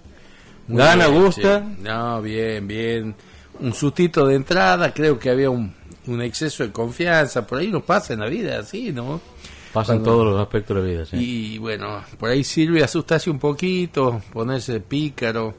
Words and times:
¿Gana, 0.69 1.07
gusta? 1.07 1.61
No, 1.61 2.23
bien, 2.23 2.67
bien. 2.67 3.15
Un 3.61 3.75
sustito 3.75 4.27
de 4.27 4.37
entrada, 4.37 4.95
creo 4.95 5.19
que 5.19 5.31
había 5.31 5.51
un, 5.51 5.75
un 6.07 6.23
exceso 6.23 6.63
de 6.63 6.73
confianza. 6.73 7.47
Por 7.47 7.59
ahí 7.59 7.69
nos 7.69 7.83
pasa 7.83 8.13
en 8.13 8.21
la 8.21 8.27
vida, 8.27 8.59
así, 8.61 8.93
¿no? 8.93 9.21
Pasan 9.73 10.03
todos 10.03 10.25
los 10.25 10.41
aspectos 10.41 10.77
de 10.77 10.83
la 10.83 10.89
vida, 10.89 11.07
sí. 11.07 11.17
Y 11.55 11.59
bueno, 11.59 12.03
por 12.19 12.31
ahí 12.31 12.43
sirve 12.43 12.83
asustarse 12.83 13.31
un 13.31 13.39
poquito, 13.39 14.23
ponerse 14.33 14.81
pícaro, 14.81 15.55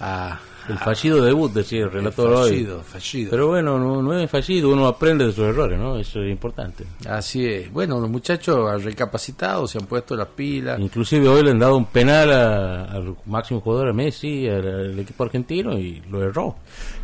a, 0.00 0.40
el 0.68 0.78
fallido 0.78 1.22
debut, 1.22 1.52
decía 1.52 1.84
el 1.84 1.90
relator 1.90 2.48
fallido, 2.48 2.78
hoy. 2.78 2.84
Fallido. 2.84 3.30
Pero 3.30 3.48
bueno, 3.48 3.78
no, 3.78 4.18
es 4.18 4.30
fallido, 4.30 4.70
uno 4.70 4.86
aprende 4.86 5.26
de 5.26 5.32
sus 5.32 5.44
errores, 5.44 5.78
¿no? 5.78 5.98
Eso 5.98 6.22
es 6.22 6.30
importante. 6.30 6.84
Así 7.08 7.46
es. 7.46 7.72
Bueno, 7.72 8.00
los 8.00 8.10
muchachos 8.10 8.70
han 8.70 8.82
recapacitado, 8.82 9.66
se 9.66 9.78
han 9.78 9.86
puesto 9.86 10.14
las 10.16 10.28
pilas. 10.28 10.78
Inclusive 10.78 11.28
hoy 11.28 11.42
le 11.42 11.52
han 11.52 11.58
dado 11.58 11.76
un 11.76 11.86
penal 11.86 12.30
al 12.30 13.16
máximo 13.26 13.60
jugador, 13.60 13.88
a 13.88 13.92
Messi, 13.92 14.48
al, 14.48 14.98
equipo 14.98 15.24
argentino, 15.24 15.78
y 15.78 16.02
lo 16.10 16.22
erró. 16.22 16.56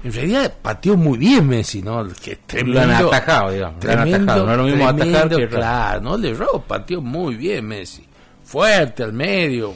En 0.02 0.12
realidad 0.12 0.52
pateó 0.60 0.96
muy 0.96 1.18
bien 1.18 1.48
Messi, 1.48 1.82
¿no? 1.82 2.06
Que 2.22 2.36
tremendo, 2.36 2.80
lo 2.80 2.80
han 2.80 3.06
atajado, 3.06 3.50
digamos. 3.50 3.80
Tremendo, 3.80 4.16
atajado. 4.16 4.46
No 4.46 4.52
es 4.52 4.58
lo 4.58 4.64
mismo 4.64 4.88
atajar 4.88 5.28
que 5.28 5.48
Claro, 5.48 6.00
no 6.00 6.16
le 6.18 6.30
erró, 6.30 6.64
pateó 6.66 7.00
muy 7.00 7.36
bien 7.36 7.66
Messi. 7.66 8.04
Fuerte 8.44 9.02
al 9.02 9.12
medio. 9.12 9.74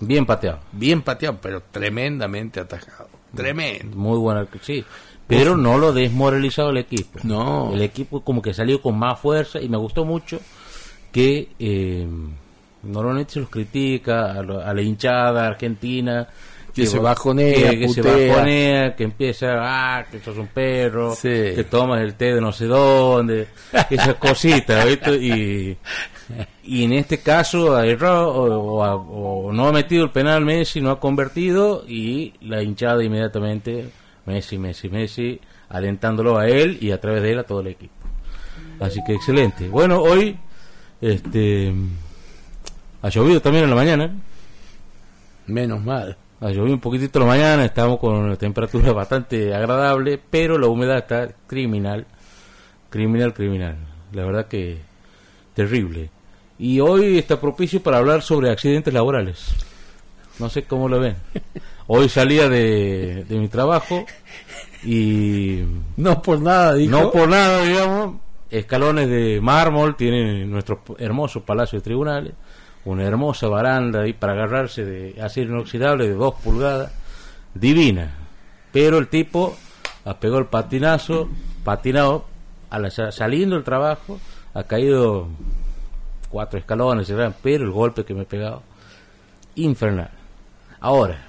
Bien 0.00 0.24
pateado. 0.24 0.60
Bien 0.72 1.02
pateado, 1.02 1.38
pero 1.40 1.62
tremendamente 1.70 2.58
atajado. 2.58 3.09
Tremendo. 3.34 3.96
Muy 3.96 4.18
bueno, 4.18 4.46
sí. 4.62 4.84
Pero 5.26 5.56
no 5.56 5.78
lo 5.78 5.92
desmoralizado 5.92 6.70
el 6.70 6.78
equipo. 6.78 7.20
No. 7.22 7.72
El 7.72 7.82
equipo 7.82 8.22
como 8.22 8.42
que 8.42 8.52
salió 8.52 8.82
con 8.82 8.98
más 8.98 9.20
fuerza 9.20 9.60
y 9.60 9.68
me 9.68 9.76
gustó 9.76 10.04
mucho 10.04 10.40
que 11.12 11.50
eh, 11.58 12.06
normalmente 12.82 13.34
se 13.34 13.40
los 13.40 13.48
critica 13.48 14.32
a, 14.32 14.42
la 14.42 14.82
hinchada 14.82 15.46
argentina. 15.46 16.28
Que, 16.74 16.86
se 16.86 16.98
bajonea, 16.98 17.70
que, 17.70 17.88
se 17.88 18.02
bajonea, 18.02 18.94
que 18.94 19.04
empieza, 19.04 19.56
ah, 19.58 20.04
que 20.10 20.20
sos 20.20 20.36
un 20.38 20.46
perro, 20.48 21.16
que 21.20 21.66
tomas 21.68 22.00
el 22.00 22.14
té 22.14 22.34
de 22.34 22.40
no 22.40 22.52
sé 22.52 22.66
dónde, 22.66 23.48
esas 23.90 24.14
cositas, 24.14 24.86
Y, 25.20 25.76
y 26.62 26.84
en 26.84 26.92
este 26.92 27.18
caso 27.18 27.76
ha 27.76 27.86
errado 27.86 28.32
o, 28.32 29.52
no 29.52 29.68
ha 29.68 29.72
metido 29.72 30.04
el 30.04 30.10
penal 30.10 30.44
Messi, 30.44 30.80
no 30.80 30.90
ha 30.90 31.00
convertido 31.00 31.84
y 31.86 32.34
la 32.40 32.62
hinchada 32.62 33.02
inmediatamente 33.02 33.90
Messi, 34.26 34.58
Messi, 34.58 34.88
Messi, 34.88 35.40
alentándolo 35.68 36.38
a 36.38 36.48
él 36.48 36.78
y 36.80 36.92
a 36.92 37.00
través 37.00 37.22
de 37.22 37.32
él 37.32 37.38
a 37.40 37.44
todo 37.44 37.60
el 37.60 37.68
equipo. 37.68 37.94
Así 38.78 39.00
que 39.04 39.14
excelente. 39.14 39.68
Bueno, 39.68 40.00
hoy 40.00 40.38
este 41.00 41.72
ha 43.02 43.08
llovido 43.08 43.40
también 43.40 43.64
en 43.64 43.70
la 43.70 43.76
mañana. 43.76 44.14
Menos 45.46 45.82
mal. 45.84 46.16
Ha 46.40 46.50
llovido 46.50 46.74
un 46.74 46.80
poquitito 46.80 47.18
la 47.18 47.26
mañana, 47.26 47.66
estamos 47.66 47.98
con 47.98 48.14
una 48.14 48.36
temperatura 48.36 48.92
bastante 48.94 49.54
agradable, 49.54 50.18
pero 50.30 50.58
la 50.58 50.68
humedad 50.68 50.98
está 50.98 51.28
criminal. 51.46 52.06
Criminal, 52.88 53.34
criminal. 53.34 53.76
La 54.12 54.24
verdad 54.24 54.46
que 54.48 54.78
terrible. 55.54 56.10
Y 56.58 56.80
hoy 56.80 57.18
está 57.18 57.40
propicio 57.40 57.82
para 57.82 57.98
hablar 57.98 58.22
sobre 58.22 58.50
accidentes 58.50 58.92
laborales. 58.92 59.54
No 60.38 60.48
sé 60.48 60.64
cómo 60.64 60.88
lo 60.88 60.98
ven. 60.98 61.16
Hoy 61.86 62.08
salía 62.08 62.48
de, 62.48 63.26
mi 63.28 63.48
trabajo 63.48 64.04
y... 64.82 65.62
No 65.98 66.22
por 66.22 66.40
nada, 66.40 66.74
dijo. 66.74 66.90
No 66.90 67.10
por 67.10 67.28
nada, 67.28 67.62
digamos. 67.62 68.16
Escalones 68.50 69.08
de 69.08 69.40
mármol 69.42 69.96
tienen 69.96 70.50
nuestro 70.50 70.82
hermoso 70.98 71.44
palacio 71.44 71.78
de 71.78 71.82
tribunales. 71.82 72.32
Una 72.84 73.04
hermosa 73.04 73.48
baranda 73.48 74.02
ahí 74.02 74.12
para 74.12 74.32
agarrarse 74.32 74.84
de 74.84 75.20
acero 75.22 75.52
inoxidable 75.52 76.08
de 76.08 76.14
dos 76.14 76.34
pulgadas. 76.36 76.92
Divina. 77.54 78.14
Pero 78.72 78.98
el 78.98 79.08
tipo 79.08 79.56
pegó 80.20 80.38
el 80.38 80.46
patinazo, 80.46 81.28
patinado, 81.64 82.24
a 82.70 82.90
saliendo 82.90 83.56
del 83.56 83.64
trabajo, 83.64 84.18
ha 84.54 84.62
caído 84.62 85.28
cuatro 86.30 86.58
escalones, 86.58 87.12
pero 87.42 87.64
el 87.64 87.70
golpe 87.70 88.04
que 88.04 88.14
me 88.14 88.22
he 88.22 88.26
pegado, 88.26 88.62
infernal. 89.56 90.10
Ahora, 90.80 91.26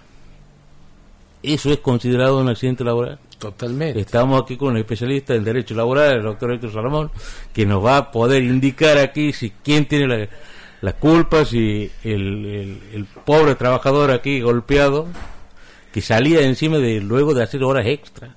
¿eso 1.42 1.72
es 1.72 1.80
considerado 1.80 2.40
un 2.40 2.50
accidente 2.50 2.84
laboral? 2.84 3.20
Totalmente. 3.40 4.00
Estamos 4.00 4.44
aquí 4.44 4.56
con 4.56 4.70
un 4.70 4.78
especialista 4.78 5.34
en 5.34 5.44
derecho 5.44 5.74
laboral, 5.74 6.18
el 6.18 6.24
doctor 6.24 6.54
Héctor 6.54 6.72
Salomón, 6.72 7.12
que 7.52 7.66
nos 7.66 7.84
va 7.84 7.98
a 7.98 8.12
poder 8.12 8.44
indicar 8.44 9.00
aquí 9.00 9.34
si 9.34 9.50
quién 9.50 9.88
tiene 9.88 10.08
la, 10.08 10.28
la 10.82 10.94
culpa, 10.94 11.46
si 11.46 11.92
el, 12.04 12.80
el, 12.94 13.06
pobre 13.26 13.56
trabajador 13.56 14.12
aquí 14.12 14.42
golpeado, 14.42 15.08
que 15.94 16.02
salía 16.02 16.42
encima 16.42 16.78
de 16.78 17.00
luego 17.02 17.34
de 17.34 17.44
hacer 17.44 17.64
horas 17.64 17.86
extra 17.86 18.36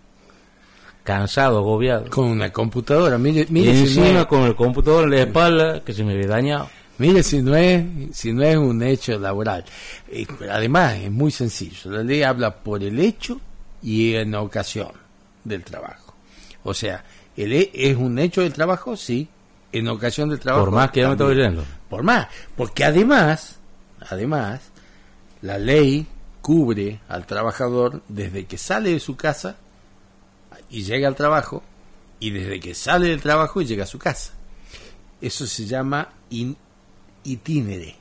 cansado, 1.05 1.59
agobiado. 1.59 2.11
Con 2.11 2.27
una 2.27 2.51
computadora, 2.51 3.19
mire, 3.19 3.47
mire 3.51 3.73
y 3.73 3.81
encima 3.81 4.27
con 4.27 4.43
el 4.43 4.57
computador 4.57 5.05
en 5.05 5.11
la 5.11 5.21
espalda 5.21 5.85
que 5.85 5.93
se 5.93 6.03
me 6.03 6.15
había 6.15 6.27
dañado. 6.27 6.69
Mire 6.97 7.23
si 7.23 7.43
no 7.43 7.55
es, 7.57 7.85
si 8.13 8.33
no 8.33 8.43
es 8.43 8.57
un 8.57 8.83
hecho 8.83 9.19
laboral. 9.19 9.65
Además, 10.51 10.95
es 10.95 11.11
muy 11.11 11.31
sencillo. 11.31 11.91
La 11.91 12.03
ley 12.03 12.23
habla 12.23 12.55
por 12.55 12.83
el 12.83 12.99
hecho 12.99 13.41
y 13.83 14.15
en 14.15 14.35
ocasión 14.35 14.93
del 15.45 15.63
trabajo. 15.63 16.15
O 16.63 16.73
sea, 16.73 17.05
el, 17.37 17.53
es 17.53 17.97
un 17.97 18.19
hecho 18.19 18.41
del 18.41 18.53
trabajo, 18.53 18.97
sí, 18.97 19.29
en 19.75 19.89
ocasión 19.89 20.29
del 20.29 20.39
trabajo. 20.39 20.67
Por 20.67 20.75
más 20.75 20.91
que 20.93 21.01
ya 21.01 21.09
me 21.09 21.15
estoy 21.15 21.37
oyendo. 21.37 21.65
Por 21.91 22.05
más, 22.05 22.29
porque 22.57 22.85
además, 22.85 23.59
además, 24.09 24.61
la 25.43 25.59
ley 25.59 26.07
cubre 26.41 27.01
al 27.09 27.27
trabajador 27.27 28.03
desde 28.09 28.47
que 28.47 28.57
sale 28.57 28.91
de 28.91 29.01
su 29.01 29.17
casa 29.17 29.57
y 30.71 30.85
llega 30.85 31.09
al 31.09 31.17
trabajo 31.17 31.63
y 32.21 32.31
desde 32.31 32.61
que 32.61 32.75
sale 32.75 33.09
del 33.09 33.21
trabajo 33.21 33.61
y 33.61 33.67
llega 33.67 33.83
a 33.83 33.89
su 33.89 33.99
casa. 33.99 34.33
eso 35.21 35.47
se 35.47 35.67
llama 35.67 36.09
in, 36.31 36.57
itinere. 37.25 37.97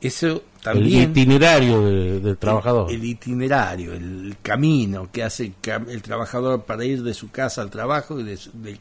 Eso 0.00 0.44
El 0.72 1.10
itinerario 1.10 1.82
de- 1.82 2.20
del 2.20 2.36
trabajador. 2.38 2.90
el 2.90 3.04
itinerario, 3.04 3.92
el 3.92 4.36
camino 4.42 5.10
que 5.12 5.22
hace 5.22 5.44
el, 5.44 5.54
el 5.90 6.02
trabajador 6.02 6.62
para 6.64 6.84
ir 6.84 7.02
de 7.02 7.12
su 7.14 7.30
casa 7.30 7.62
al 7.62 7.70
trabajo 7.70 8.18
y 8.18 8.24
de 8.24 8.38
del, 8.54 8.80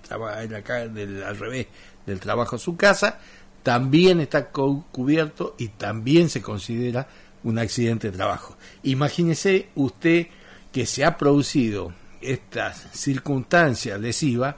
ca- 0.63 0.87
del- 0.87 1.23
al 1.23 1.37
revés, 1.37 1.67
del 2.05 2.19
trabajo 2.19 2.55
a 2.55 2.59
su 2.59 2.75
casa, 2.77 3.19
también 3.63 4.19
está 4.21 4.49
cu- 4.49 4.85
cubierto 4.91 5.55
y 5.57 5.69
también 5.69 6.29
se 6.29 6.41
considera 6.41 7.07
un 7.43 7.59
accidente 7.59 8.11
de 8.11 8.17
trabajo. 8.17 8.55
Imagínese 8.83 9.67
usted 9.75 10.27
que 10.71 10.85
se 10.85 11.03
ha 11.05 11.17
producido 11.17 11.93
esta 12.21 12.73
circunstancia 12.73 13.97
lesiva 13.97 14.55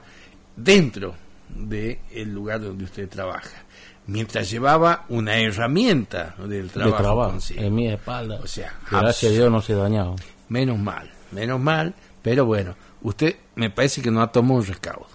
dentro 0.56 1.14
del 1.48 1.98
lugar 2.32 2.60
donde 2.60 2.84
usted 2.84 3.08
trabaja, 3.08 3.64
mientras 4.06 4.50
llevaba 4.50 5.04
una 5.08 5.36
herramienta 5.38 6.34
del 6.38 6.68
de 6.68 6.72
trabajo, 6.72 7.30
consigo. 7.30 7.62
en 7.62 7.74
mi 7.74 7.88
espalda. 7.88 8.38
O 8.42 8.46
sea, 8.46 8.74
gracias 8.90 9.32
a 9.32 9.34
Dios 9.34 9.50
no 9.50 9.60
se 9.62 9.72
ha 9.72 9.76
dañado. 9.76 10.16
Menos 10.48 10.78
mal, 10.78 11.10
menos 11.32 11.60
mal, 11.60 11.94
pero 12.22 12.44
bueno, 12.46 12.76
usted 13.02 13.36
me 13.56 13.70
parece 13.70 14.00
que 14.02 14.10
no 14.10 14.22
ha 14.22 14.30
tomado 14.30 14.54
un 14.60 14.66
recaudo. 14.66 15.08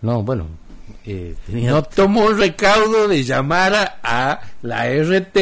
No, 0.00 0.22
bueno, 0.22 0.46
eh, 1.04 1.34
tenía 1.46 1.70
No 1.70 1.82
tomó 1.82 2.26
un 2.26 2.38
recaudo 2.38 3.08
de 3.08 3.22
llamar 3.24 3.74
a, 3.74 3.98
a 4.02 4.40
la 4.62 4.88
RT 4.88 5.36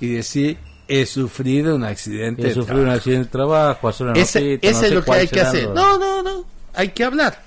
y 0.00 0.06
decir, 0.14 0.58
he 0.88 1.04
sufrido 1.06 1.76
un 1.76 1.84
accidente. 1.84 2.42
he 2.42 2.46
de 2.46 2.54
sufrido 2.54 2.80
un 2.80 2.84
trabajo". 2.86 2.98
accidente 2.98 3.24
de 3.26 3.30
trabajo, 3.30 3.88
hacer 3.88 4.06
una 4.08 4.18
Ese, 4.20 4.40
notita, 4.40 4.68
ese 4.68 4.80
no 4.80 4.86
es 4.86 4.92
lo 4.92 5.04
que 5.04 5.12
hay 5.12 5.28
que 5.28 5.40
hacer. 5.40 5.68
No, 5.70 5.98
no, 5.98 6.22
no, 6.22 6.44
hay 6.74 6.88
que 6.90 7.04
hablar. 7.04 7.42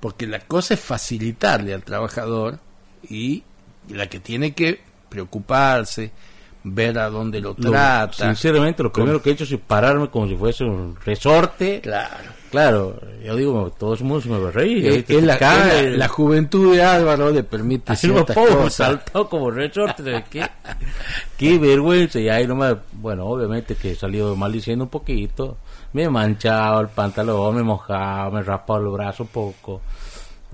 Porque 0.00 0.26
la 0.26 0.40
cosa 0.40 0.74
es 0.74 0.80
facilitarle 0.80 1.74
al 1.74 1.84
trabajador 1.84 2.58
y 3.08 3.44
la 3.88 4.06
que 4.08 4.20
tiene 4.20 4.52
que 4.52 4.80
preocuparse, 5.08 6.10
ver 6.64 6.98
a 6.98 7.08
dónde 7.10 7.40
lo 7.40 7.54
lo- 7.58 7.70
trata. 7.70 8.26
sinceramente, 8.26 8.82
lo 8.82 8.92
primero 8.92 9.20
que 9.22 9.30
he 9.30 9.32
hecho 9.32 9.44
es 9.44 9.54
pararme 9.66 10.08
como 10.10 10.28
si 10.28 10.36
fuese 10.36 10.64
un 10.64 10.96
resorte. 11.04 11.80
Claro. 11.80 12.42
Claro, 12.52 13.00
yo 13.24 13.34
digo, 13.34 13.72
todo 13.78 13.94
el 13.94 14.00
mundo 14.04 14.20
se 14.20 14.28
me 14.28 14.38
va 14.38 14.50
a 14.50 14.52
reír. 14.52 14.86
Es, 14.86 15.08
es 15.08 15.22
la, 15.24 15.38
la- 15.40 15.82
la 15.96 16.08
juventud 16.08 16.74
de 16.74 16.82
Álvaro 16.82 17.30
le 17.30 17.42
permite 17.44 17.90
Así 17.92 18.08
ciertas 18.08 18.36
puedo, 18.36 18.58
cosas. 18.58 18.74
saltado 18.74 19.26
como 19.30 19.50
resorte. 19.50 20.02
¿sabes 20.02 20.24
¿Qué, 20.28 20.46
qué 21.38 21.58
vergüenza. 21.58 22.20
Y 22.20 22.28
ahí 22.28 22.46
nomás, 22.46 22.76
bueno, 22.92 23.24
obviamente 23.24 23.74
que 23.74 23.92
he 23.92 23.94
salido 23.94 24.36
maldiciendo 24.36 24.84
un 24.84 24.90
poquito. 24.90 25.56
Me 25.94 26.02
he 26.04 26.10
manchado 26.10 26.82
el 26.82 26.88
pantalón, 26.88 27.54
me 27.54 27.62
he 27.62 27.64
mojado, 27.64 28.30
me 28.32 28.40
he 28.40 28.42
raspado 28.42 28.80
el 28.80 28.88
brazo 28.88 29.22
un 29.22 29.28
poco. 29.30 29.80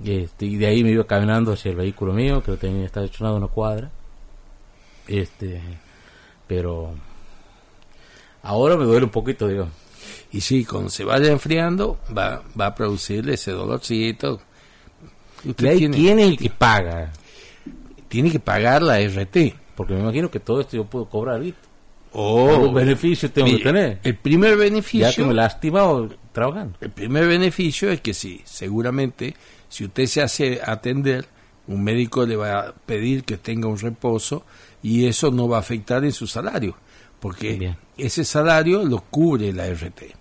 Y, 0.03 0.23
este, 0.25 0.47
y 0.47 0.57
de 0.57 0.67
ahí 0.67 0.85
me 0.85 0.91
iba 0.91 1.07
caminando 1.07 1.53
hacia 1.53 1.71
el 1.71 1.77
vehículo 1.77 2.13
mío, 2.13 2.43
que 2.43 2.53
lo 2.53 2.57
tenía, 2.57 2.85
estaba 2.87 3.07
echado 3.07 3.37
una 3.37 3.49
cuadra. 3.49 3.91
Este, 5.07 5.61
pero 6.47 6.93
ahora 8.43 8.77
me 8.77 8.85
duele 8.85 9.05
un 9.05 9.11
poquito, 9.13 9.49
digo. 9.49 9.69
Y 10.33 10.41
sí, 10.41 10.65
cuando 10.65 10.91
se 10.91 11.05
vaya 11.05 11.31
enfriando, 11.33 11.99
va, 12.17 12.43
va 12.59 12.67
a 12.67 12.75
producirle 12.75 13.35
ese 13.35 13.51
dolorcito. 13.53 14.41
Usted 15.45 15.65
¿Y 15.65 15.69
ahí 15.69 15.79
tiene, 15.79 15.97
quién 15.97 16.19
es 16.19 16.29
el 16.29 16.39
que 16.39 16.51
paga? 16.51 17.13
tiene 18.09 18.31
que 18.31 18.41
pagar 18.41 18.83
la 18.83 18.99
RT. 19.01 19.55
Porque 19.75 19.95
me 19.95 20.01
imagino 20.01 20.31
que 20.31 20.41
todo 20.41 20.61
esto 20.61 20.77
yo 20.77 20.85
puedo 20.85 21.09
cobrar, 21.09 21.41
¿viste? 21.41 21.61
O 22.13 22.73
¿Qué 22.75 22.75
beneficios 22.75 23.33
tengo 23.33 23.55
que 23.55 23.59
Mire, 23.59 23.65
tener? 23.65 24.01
El 24.03 24.17
primer 24.17 24.51
Ya 24.51 24.57
que 24.57 24.63
beneficio, 24.71 25.27
me 25.27 25.33
he 25.33 25.35
lastimado 25.37 26.09
trabajando. 26.33 26.79
el 26.81 26.91
primer 26.91 27.27
beneficio 27.27 27.91
es 27.91 28.01
que 28.01 28.15
sí, 28.15 28.41
seguramente, 28.45 29.35
si 29.69 29.85
usted 29.85 30.07
se 30.07 30.23
hace 30.23 30.61
atender, 30.65 31.27
un 31.67 31.85
médico 31.85 32.25
le 32.27 32.37
va 32.37 32.61
a 32.61 32.73
pedir 32.73 33.25
que 33.25 33.37
tenga 33.37 33.69
un 33.69 33.79
reposo 33.79 34.45
y 34.83 35.07
eso 35.07 35.31
no 35.31 35.49
va 35.49 35.59
a 35.59 35.61
afectar 35.61 36.05
en 36.05 36.13
su 36.13 36.27
salario, 36.27 36.77
porque 37.21 37.55
Bien. 37.55 37.77
ese 37.97 38.25
salario 38.25 38.85
lo 38.85 39.01
cubre 39.01 39.53
la 39.53 39.67
RT. 39.67 40.15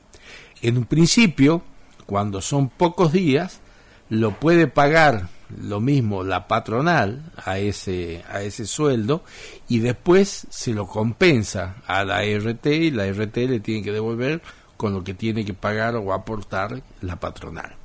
En 0.61 0.77
un 0.77 0.85
principio, 0.85 1.63
cuando 2.05 2.41
son 2.41 2.69
pocos 2.69 3.13
días, 3.13 3.61
lo 4.09 4.39
puede 4.39 4.67
pagar 4.67 5.29
lo 5.61 5.79
mismo 5.79 6.23
la 6.23 6.47
patronal 6.47 7.31
a 7.37 7.57
ese 7.57 8.23
a 8.29 8.41
ese 8.41 8.65
sueldo 8.65 9.23
y 9.69 9.79
después 9.79 10.45
se 10.49 10.73
lo 10.73 10.87
compensa 10.87 11.77
a 11.87 12.03
la 12.03 12.23
RT 12.23 12.65
y 12.65 12.91
la 12.91 13.09
RT 13.09 13.37
le 13.37 13.61
tiene 13.61 13.81
que 13.81 13.93
devolver 13.93 14.41
con 14.75 14.93
lo 14.93 15.05
que 15.05 15.13
tiene 15.13 15.45
que 15.45 15.53
pagar 15.53 15.95
o 15.95 16.13
aportar 16.13 16.81
la 17.01 17.17
patronal. 17.17 17.76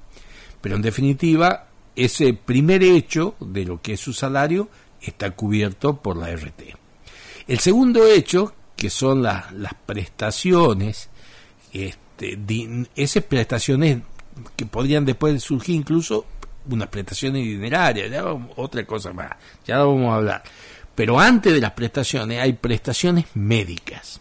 Pero 0.62 0.76
en 0.76 0.82
definitiva, 0.82 1.66
ese 1.94 2.32
primer 2.32 2.82
hecho 2.82 3.34
de 3.40 3.66
lo 3.66 3.82
que 3.82 3.92
es 3.94 4.00
su 4.00 4.14
salario 4.14 4.70
está 5.02 5.32
cubierto 5.32 6.00
por 6.00 6.16
la 6.16 6.30
RT. 6.30 6.74
El 7.48 7.58
segundo 7.58 8.06
hecho, 8.06 8.54
que 8.76 8.88
son 8.88 9.22
la- 9.22 9.48
las 9.54 9.74
prestaciones, 9.74 11.10
este, 11.72 12.38
esas 12.94 13.24
prestaciones 13.24 13.98
que 14.56 14.64
podrían 14.64 15.04
después 15.04 15.42
surgir 15.42 15.74
incluso 15.74 16.24
unas 16.70 16.88
prestaciones 16.88 17.42
dinerarias, 17.44 18.10
ya 18.10 18.22
vamos- 18.22 18.52
otra 18.56 18.86
cosa 18.86 19.12
más, 19.12 19.30
ya 19.66 19.76
lo 19.78 19.92
vamos 19.94 20.12
a 20.12 20.16
hablar. 20.16 20.42
Pero 20.94 21.18
antes 21.18 21.52
de 21.52 21.60
las 21.60 21.72
prestaciones 21.72 22.40
hay 22.40 22.52
prestaciones 22.52 23.26
médicas. 23.34 24.20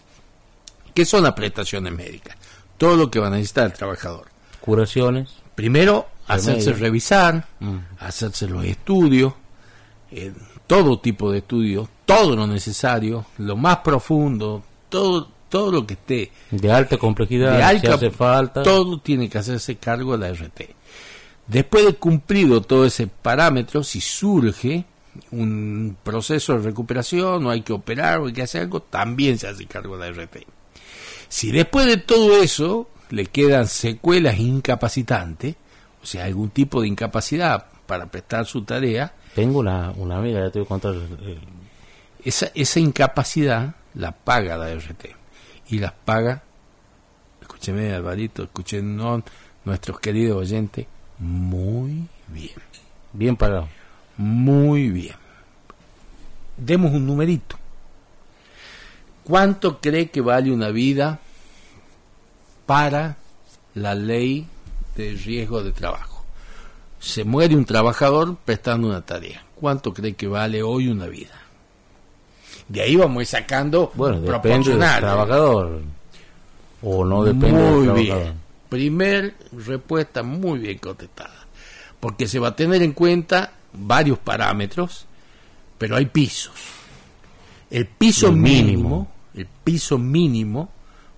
¿Qué 0.93 1.05
son 1.05 1.23
las 1.23 1.33
prestaciones 1.33 1.93
médicas? 1.93 2.35
Todo 2.77 2.95
lo 2.97 3.11
que 3.11 3.19
va 3.19 3.27
a 3.27 3.31
necesitar 3.31 3.65
el 3.67 3.73
trabajador. 3.73 4.27
Curaciones. 4.61 5.29
Primero, 5.55 6.07
hacerse 6.27 6.73
revisar, 6.73 7.47
Mm. 7.59 7.77
hacerse 7.99 8.47
los 8.47 8.63
estudios, 8.65 9.33
eh, 10.11 10.31
todo 10.67 10.99
tipo 10.99 11.31
de 11.31 11.39
estudios, 11.39 11.87
todo 12.05 12.35
lo 12.35 12.47
necesario, 12.47 13.25
lo 13.37 13.55
más 13.57 13.77
profundo, 13.77 14.63
todo, 14.89 15.29
todo 15.49 15.71
lo 15.71 15.85
que 15.87 15.93
esté 15.95 16.31
De 16.51 16.71
alta 16.71 16.97
complejidad, 16.97 17.51
de 17.53 17.57
si 17.57 17.63
alta- 17.63 17.93
hace 17.95 18.11
falta. 18.11 18.63
todo 18.63 18.99
tiene 18.99 19.29
que 19.29 19.37
hacerse 19.37 19.75
cargo 19.77 20.17
de 20.17 20.17
la 20.19 20.29
RT. 20.33 20.75
Después 21.47 21.85
de 21.85 21.93
cumplido 21.95 22.61
todo 22.61 22.85
ese 22.85 23.07
parámetro, 23.07 23.83
si 23.83 23.99
surge 23.99 24.85
un 25.31 25.97
proceso 26.03 26.53
de 26.53 26.59
recuperación, 26.59 27.45
o 27.45 27.49
hay 27.49 27.61
que 27.63 27.73
operar, 27.73 28.19
o 28.19 28.27
hay 28.27 28.33
que 28.33 28.43
hacer 28.43 28.61
algo, 28.61 28.81
también 28.81 29.37
se 29.37 29.47
hace 29.47 29.65
cargo 29.65 29.97
de 29.97 30.09
la 30.11 30.15
RT. 30.23 30.47
Si 31.27 31.51
después 31.51 31.85
de 31.85 31.97
todo 31.97 32.41
eso 32.41 32.89
le 33.09 33.25
quedan 33.25 33.67
secuelas 33.67 34.39
incapacitantes, 34.39 35.55
o 36.01 36.05
sea, 36.05 36.25
algún 36.25 36.49
tipo 36.49 36.81
de 36.81 36.87
incapacidad 36.87 37.65
para 37.85 38.05
prestar 38.07 38.45
su 38.45 38.63
tarea, 38.63 39.13
Tengo 39.35 39.59
una, 39.59 39.91
una 39.91 40.17
amiga, 40.17 40.41
ya 40.41 40.51
te 40.51 40.59
voy 40.59 40.65
a 40.65 40.69
contar. 40.69 40.95
eh, 40.95 41.39
esa, 42.23 42.51
esa 42.53 42.79
incapacidad 42.79 43.75
la 43.93 44.11
paga 44.11 44.57
la 44.57 44.73
RT. 44.73 45.05
Y 45.69 45.79
las 45.79 45.91
paga, 45.93 46.43
escúcheme 47.41 47.93
Alvarito, 47.93 48.43
escuchen 48.43 48.95
no, 48.97 49.23
nuestros 49.65 49.99
queridos 49.99 50.37
oyentes, 50.37 50.85
muy 51.19 52.07
bien, 52.27 52.55
bien 53.13 53.35
pagado. 53.35 53.67
muy 54.17 54.89
bien. 54.89 55.15
Demos 56.57 56.91
un 56.91 57.05
numerito. 57.07 57.57
¿Cuánto 59.23 59.79
cree 59.79 60.09
que 60.09 60.21
vale 60.21 60.51
una 60.51 60.69
vida 60.69 61.19
para 62.65 63.17
la 63.73 63.95
ley 63.95 64.45
de 64.95 65.11
riesgo 65.13 65.63
de 65.63 65.71
trabajo? 65.71 66.23
Se 66.99 67.23
muere 67.23 67.55
un 67.55 67.65
trabajador 67.65 68.35
prestando 68.45 68.87
una 68.87 69.01
tarea. 69.01 69.43
¿Cuánto 69.55 69.93
cree 69.93 70.13
que 70.13 70.27
vale 70.27 70.61
hoy 70.63 70.87
una 70.87 71.07
vida? 71.07 71.33
De 72.67 72.81
ahí 72.81 72.95
vamos 72.95 73.17
a 73.19 73.21
ir 73.21 73.27
sacando 73.27 73.91
Bueno, 73.95 74.21
depende 74.21 74.29
del 74.39 74.41
proporcional. 74.41 74.99
trabajador. 75.01 75.81
O 76.83 77.05
no 77.05 77.23
depende 77.23 77.51
muy 77.51 77.85
del 77.87 77.95
bien. 77.95 78.33
Primer 78.69 79.35
respuesta 79.51 80.23
muy 80.23 80.59
bien 80.59 80.77
contestada. 80.77 81.45
Porque 81.99 82.27
se 82.27 82.39
va 82.39 82.49
a 82.49 82.55
tener 82.55 82.81
en 82.81 82.93
cuenta 82.93 83.51
varios 83.73 84.17
parámetros, 84.19 85.05
pero 85.77 85.95
hay 85.97 86.05
pisos. 86.05 86.53
El 87.69 87.87
piso 87.87 88.27
El 88.27 88.33
mínimo, 88.37 88.61
mínimo. 88.63 89.11
el 89.35 89.47
piso 89.63 89.97
mínimo 89.97 90.69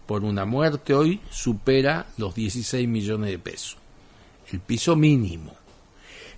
por 0.05 0.23
una 0.23 0.45
muerte 0.45 0.93
hoy 0.93 1.19
supera 1.29 2.07
los 2.17 2.35
16 2.35 2.87
millones 2.87 3.29
de 3.29 3.39
pesos. 3.39 3.77
El 4.51 4.59
piso 4.59 4.95
mínimo. 4.95 5.53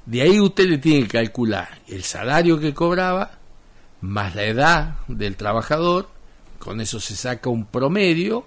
De 0.06 0.22
ahí 0.22 0.40
usted 0.40 0.66
le 0.66 0.78
tiene 0.78 1.04
que 1.04 1.18
calcular 1.18 1.80
el 1.88 2.04
salario 2.04 2.60
que 2.60 2.74
cobraba 2.74 3.32
más 4.02 4.36
la 4.36 4.44
edad 4.44 4.96
del 5.08 5.36
trabajador, 5.36 6.10
con 6.60 6.80
eso 6.80 7.00
se 7.00 7.16
saca 7.16 7.50
un 7.50 7.66
promedio 7.66 8.46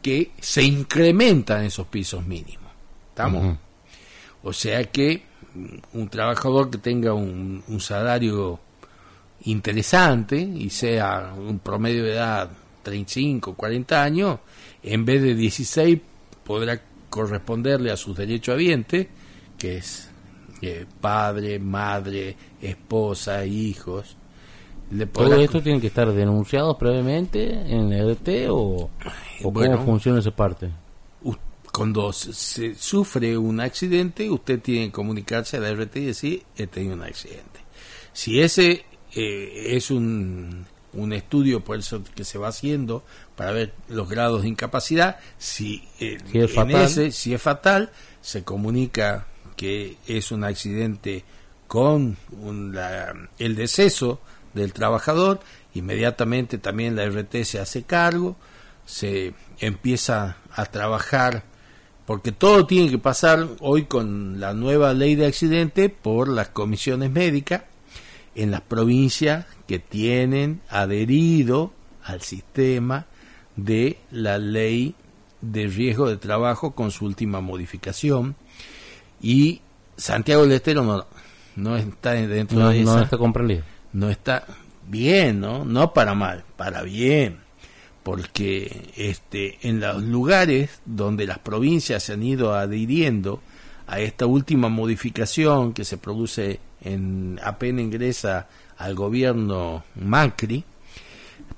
que 0.00 0.32
se 0.40 0.62
incrementa 0.62 1.58
en 1.58 1.66
esos 1.66 1.86
pisos 1.86 2.26
mínimos. 2.26 2.72
¿Estamos? 3.10 3.58
O 4.42 4.52
sea 4.52 4.84
que 4.84 5.24
mm, 5.54 5.98
un 5.98 6.08
trabajador 6.08 6.70
que 6.70 6.78
tenga 6.78 7.12
un, 7.12 7.62
un 7.68 7.80
salario 7.80 8.60
interesante 9.42 10.38
y 10.38 10.70
sea 10.70 11.34
un 11.36 11.58
promedio 11.58 12.04
de 12.04 12.12
edad 12.12 12.50
35, 12.84 13.54
40 13.54 14.02
años, 14.02 14.38
en 14.82 15.04
vez 15.04 15.22
de 15.22 15.34
16 15.34 16.00
podrá 16.44 16.80
corresponderle 17.10 17.90
a 17.90 17.96
sus 17.96 18.16
derechohabientes, 18.16 19.08
que 19.58 19.78
es 19.78 20.10
eh, 20.62 20.86
padre, 21.00 21.58
madre, 21.58 22.36
esposa, 22.60 23.44
hijos. 23.44 24.16
Le 24.90 25.06
¿Todo 25.06 25.34
esto 25.36 25.62
tiene 25.62 25.80
que 25.80 25.88
estar 25.88 26.12
denunciados 26.12 26.76
previamente 26.76 27.50
en 27.50 27.92
el 27.92 28.10
EDT 28.10 28.50
o, 28.50 28.90
o 29.42 29.50
Bueno. 29.50 29.76
cómo 29.78 29.86
funciona 29.86 30.20
esa 30.20 30.30
parte? 30.30 30.70
cuando 31.72 32.12
se, 32.12 32.32
se 32.32 32.74
sufre 32.76 33.36
un 33.36 33.58
accidente, 33.58 34.30
usted 34.30 34.60
tiene 34.60 34.86
que 34.86 34.92
comunicarse 34.92 35.56
a 35.56 35.60
la 35.60 35.72
RT 35.74 35.96
y 35.96 36.04
decir, 36.04 36.42
he 36.56 36.68
tenido 36.68 36.94
un 36.94 37.02
accidente. 37.02 37.60
Si 38.12 38.40
ese 38.40 38.84
eh, 39.12 39.76
es 39.76 39.90
un, 39.90 40.66
un 40.96 41.12
estudio, 41.12 41.60
por 41.64 41.78
eso 41.78 42.02
que 42.14 42.24
se 42.24 42.38
va 42.38 42.48
haciendo, 42.48 43.04
para 43.36 43.52
ver 43.52 43.72
los 43.88 44.08
grados 44.08 44.42
de 44.42 44.48
incapacidad, 44.48 45.18
si, 45.38 45.82
eh, 46.00 46.18
Si 46.30 46.38
es 46.38 46.50
en 46.50 46.56
fatal. 46.56 46.82
ese, 46.84 47.10
si 47.12 47.34
es 47.34 47.42
fatal, 47.42 47.90
se 48.20 48.44
comunica 48.44 49.26
que 49.56 49.96
es 50.06 50.32
un 50.32 50.44
accidente 50.44 51.24
con 51.66 52.16
un- 52.40 52.74
la- 52.74 53.14
el 53.38 53.54
deceso 53.56 54.20
del 54.54 54.72
trabajador, 54.72 55.40
inmediatamente 55.74 56.58
también 56.58 56.94
la 56.96 57.04
RT 57.04 57.44
se 57.44 57.58
hace 57.58 57.82
cargo, 57.82 58.36
se 58.86 59.34
empieza 59.58 60.36
a 60.54 60.66
trabajar, 60.66 61.42
porque 62.06 62.32
todo 62.32 62.66
tiene 62.66 62.90
que 62.90 62.98
pasar 62.98 63.48
hoy 63.60 63.84
con 63.86 64.38
la 64.38 64.52
nueva 64.54 64.92
ley 64.92 65.14
de 65.14 65.26
accidente 65.26 65.88
por 65.88 66.28
las 66.28 66.48
comisiones 66.50 67.10
médicas 67.10 67.62
en 68.34 68.50
las 68.50 68.60
provincias 68.62 69.46
que 69.66 69.78
tienen 69.78 70.60
adherido 70.68 71.72
al 72.02 72.20
sistema 72.22 73.06
de 73.56 73.98
la 74.10 74.38
ley 74.38 74.94
de 75.40 75.66
riesgo 75.68 76.08
de 76.08 76.16
trabajo 76.16 76.74
con 76.74 76.90
su 76.90 77.04
última 77.04 77.40
modificación 77.40 78.34
y 79.20 79.60
Santiago 79.96 80.42
del 80.42 80.52
Estero 80.52 80.82
no, 80.82 81.06
no 81.56 81.76
está 81.76 82.12
dentro 82.12 82.58
No, 82.58 82.70
de 82.70 82.82
no 82.82 82.92
esa 82.94 83.04
está 83.04 83.18
comprendido. 83.18 83.62
no 83.92 84.10
está 84.10 84.44
bien, 84.88 85.40
¿no? 85.40 85.64
No 85.64 85.92
para 85.92 86.14
mal, 86.14 86.44
para 86.56 86.82
bien. 86.82 87.38
Porque 88.02 88.90
este, 88.96 89.58
en 89.66 89.80
los 89.80 90.02
lugares 90.02 90.80
donde 90.84 91.26
las 91.26 91.38
provincias 91.38 92.02
se 92.02 92.12
han 92.12 92.22
ido 92.22 92.52
adhiriendo 92.54 93.40
a 93.86 94.00
esta 94.00 94.26
última 94.26 94.68
modificación 94.68 95.72
que 95.72 95.84
se 95.84 95.96
produce 95.96 96.60
en 96.84 97.40
apenas 97.42 97.84
ingresa 97.84 98.48
al 98.76 98.94
gobierno 98.94 99.84
Macri, 99.94 100.64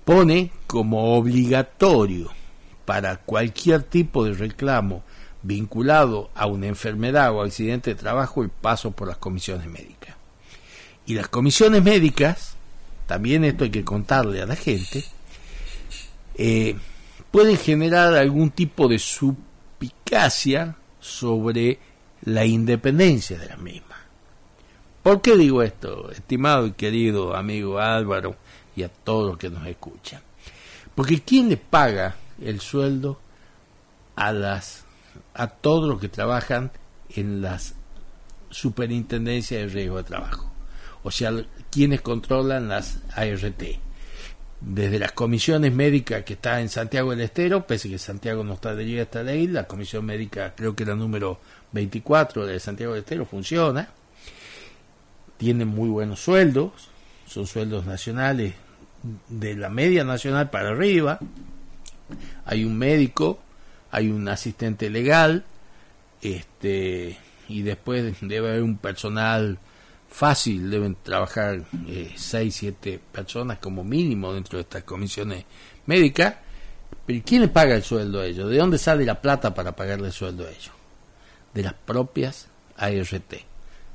pone 0.05 0.53
como 0.67 1.17
obligatorio 1.17 2.31
para 2.85 3.17
cualquier 3.17 3.83
tipo 3.83 4.25
de 4.25 4.35
reclamo 4.35 5.03
vinculado 5.43 6.31
a 6.35 6.47
una 6.47 6.67
enfermedad 6.67 7.33
o 7.33 7.43
accidente 7.43 7.91
de 7.91 8.01
trabajo 8.01 8.43
el 8.43 8.51
paso 8.51 8.91
por 8.93 9.09
las 9.09 9.19
comisiones 9.19 9.69
médicas. 9.69 10.17
Y 11.07 11.15
las 11.15 11.29
comisiones 11.29 11.83
médicas, 11.83 12.57
también 13.07 13.45
esto 13.45 13.65
hay 13.65 13.71
que 13.71 13.85
contarle 13.85 14.43
a 14.43 14.47
la 14.47 14.57
gente, 14.57 15.05
eh, 16.35 16.77
pueden 17.31 17.57
generar 17.57 18.15
algún 18.15 18.51
tipo 18.51 18.89
de 18.89 18.99
suspicacia 18.99 20.77
sobre 21.01 21.79
la 22.23 22.45
independencia 22.45 23.39
de 23.39 23.47
la 23.47 23.57
misma. 23.57 23.86
¿Por 25.07 25.23
qué 25.23 25.37
digo 25.37 25.63
esto, 25.63 26.11
estimado 26.11 26.67
y 26.67 26.73
querido 26.73 27.37
amigo 27.37 27.79
Álvaro 27.79 28.35
y 28.75 28.83
a 28.83 28.89
todos 28.89 29.29
los 29.29 29.39
que 29.39 29.49
nos 29.49 29.65
escuchan? 29.65 30.21
Porque 30.97 31.23
¿quién 31.23 31.49
le 31.49 31.57
paga 31.57 32.17
el 32.43 32.59
sueldo 32.61 33.21
a 34.17 34.33
las 34.33 34.85
a 35.33 35.47
todos 35.47 35.89
los 35.89 36.01
que 36.01 36.09
trabajan 36.09 36.73
en 37.11 37.41
las 37.41 37.77
superintendencias 38.51 39.61
de 39.61 39.69
riesgo 39.69 39.99
de 39.99 40.03
trabajo? 40.03 40.51
O 41.05 41.13
sea, 41.13 41.31
quienes 41.71 42.01
controlan 42.01 42.67
las 42.67 42.99
ART. 43.15 43.63
Desde 44.61 44.99
las 44.99 45.13
comisiones 45.13 45.73
médicas 45.73 46.25
que 46.25 46.33
está 46.33 46.61
en 46.61 46.69
Santiago 46.69 47.13
del 47.13 47.21
Estero, 47.21 47.65
pese 47.65 47.89
que 47.89 47.99
Santiago 47.99 48.43
no 48.43 48.55
está 48.55 48.71
adherida 48.71 49.03
a 49.03 49.05
esta 49.05 49.23
ley, 49.23 49.47
la 49.47 49.69
comisión 49.69 50.05
médica, 50.05 50.53
creo 50.57 50.75
que 50.75 50.85
la 50.85 50.97
número 50.97 51.39
24 51.71 52.45
de 52.45 52.59
Santiago 52.59 52.95
del 52.95 53.05
Estero, 53.05 53.25
funciona. 53.25 53.89
Tienen 55.37 55.69
muy 55.69 55.89
buenos 55.89 56.21
sueldos, 56.21 56.73
son 57.27 57.47
sueldos 57.47 57.87
nacionales 57.87 58.55
de 59.29 59.55
la 59.55 59.69
media 59.69 60.05
nacional 60.05 60.51
para 60.51 60.71
arriba. 60.71 61.19
Hay 62.45 62.65
un 62.65 62.77
médico, 62.79 63.39
hay 63.91 64.11
un 64.11 64.29
asistente 64.29 64.91
legal, 64.91 65.45
este 66.23 67.19
y 67.49 67.63
después 67.63 68.17
debe 68.21 68.49
haber 68.49 68.63
un 68.63 68.79
personal 68.79 69.59
fácil, 70.09 70.71
deben 70.71 70.97
trabajar 71.03 71.63
eh, 71.87 72.13
seis, 72.17 72.57
siete 72.57 73.01
personas 73.13 73.59
como 73.59 73.85
mínimo 73.85 74.33
dentro 74.33 74.59
de 74.59 74.63
estas 74.63 74.83
comisiones 74.85 75.45
médicas. 75.87 76.37
Pero 77.05 77.23
¿quién 77.25 77.43
le 77.43 77.49
paga 77.49 77.77
el 77.77 77.85
sueldo 77.85 78.21
a 78.21 78.27
ellos? 78.27 78.51
¿De 78.51 78.57
dónde 78.57 78.79
sale 78.79 79.05
la 79.05 79.21
plata 79.21 79.55
para 79.55 79.77
pagarle 79.77 80.09
el 80.09 80.13
sueldo 80.13 80.45
a 80.45 80.51
ellos? 80.51 80.73
De 81.55 81.63
las 81.63 81.75
propias 81.75 82.49
ART, 82.77 83.35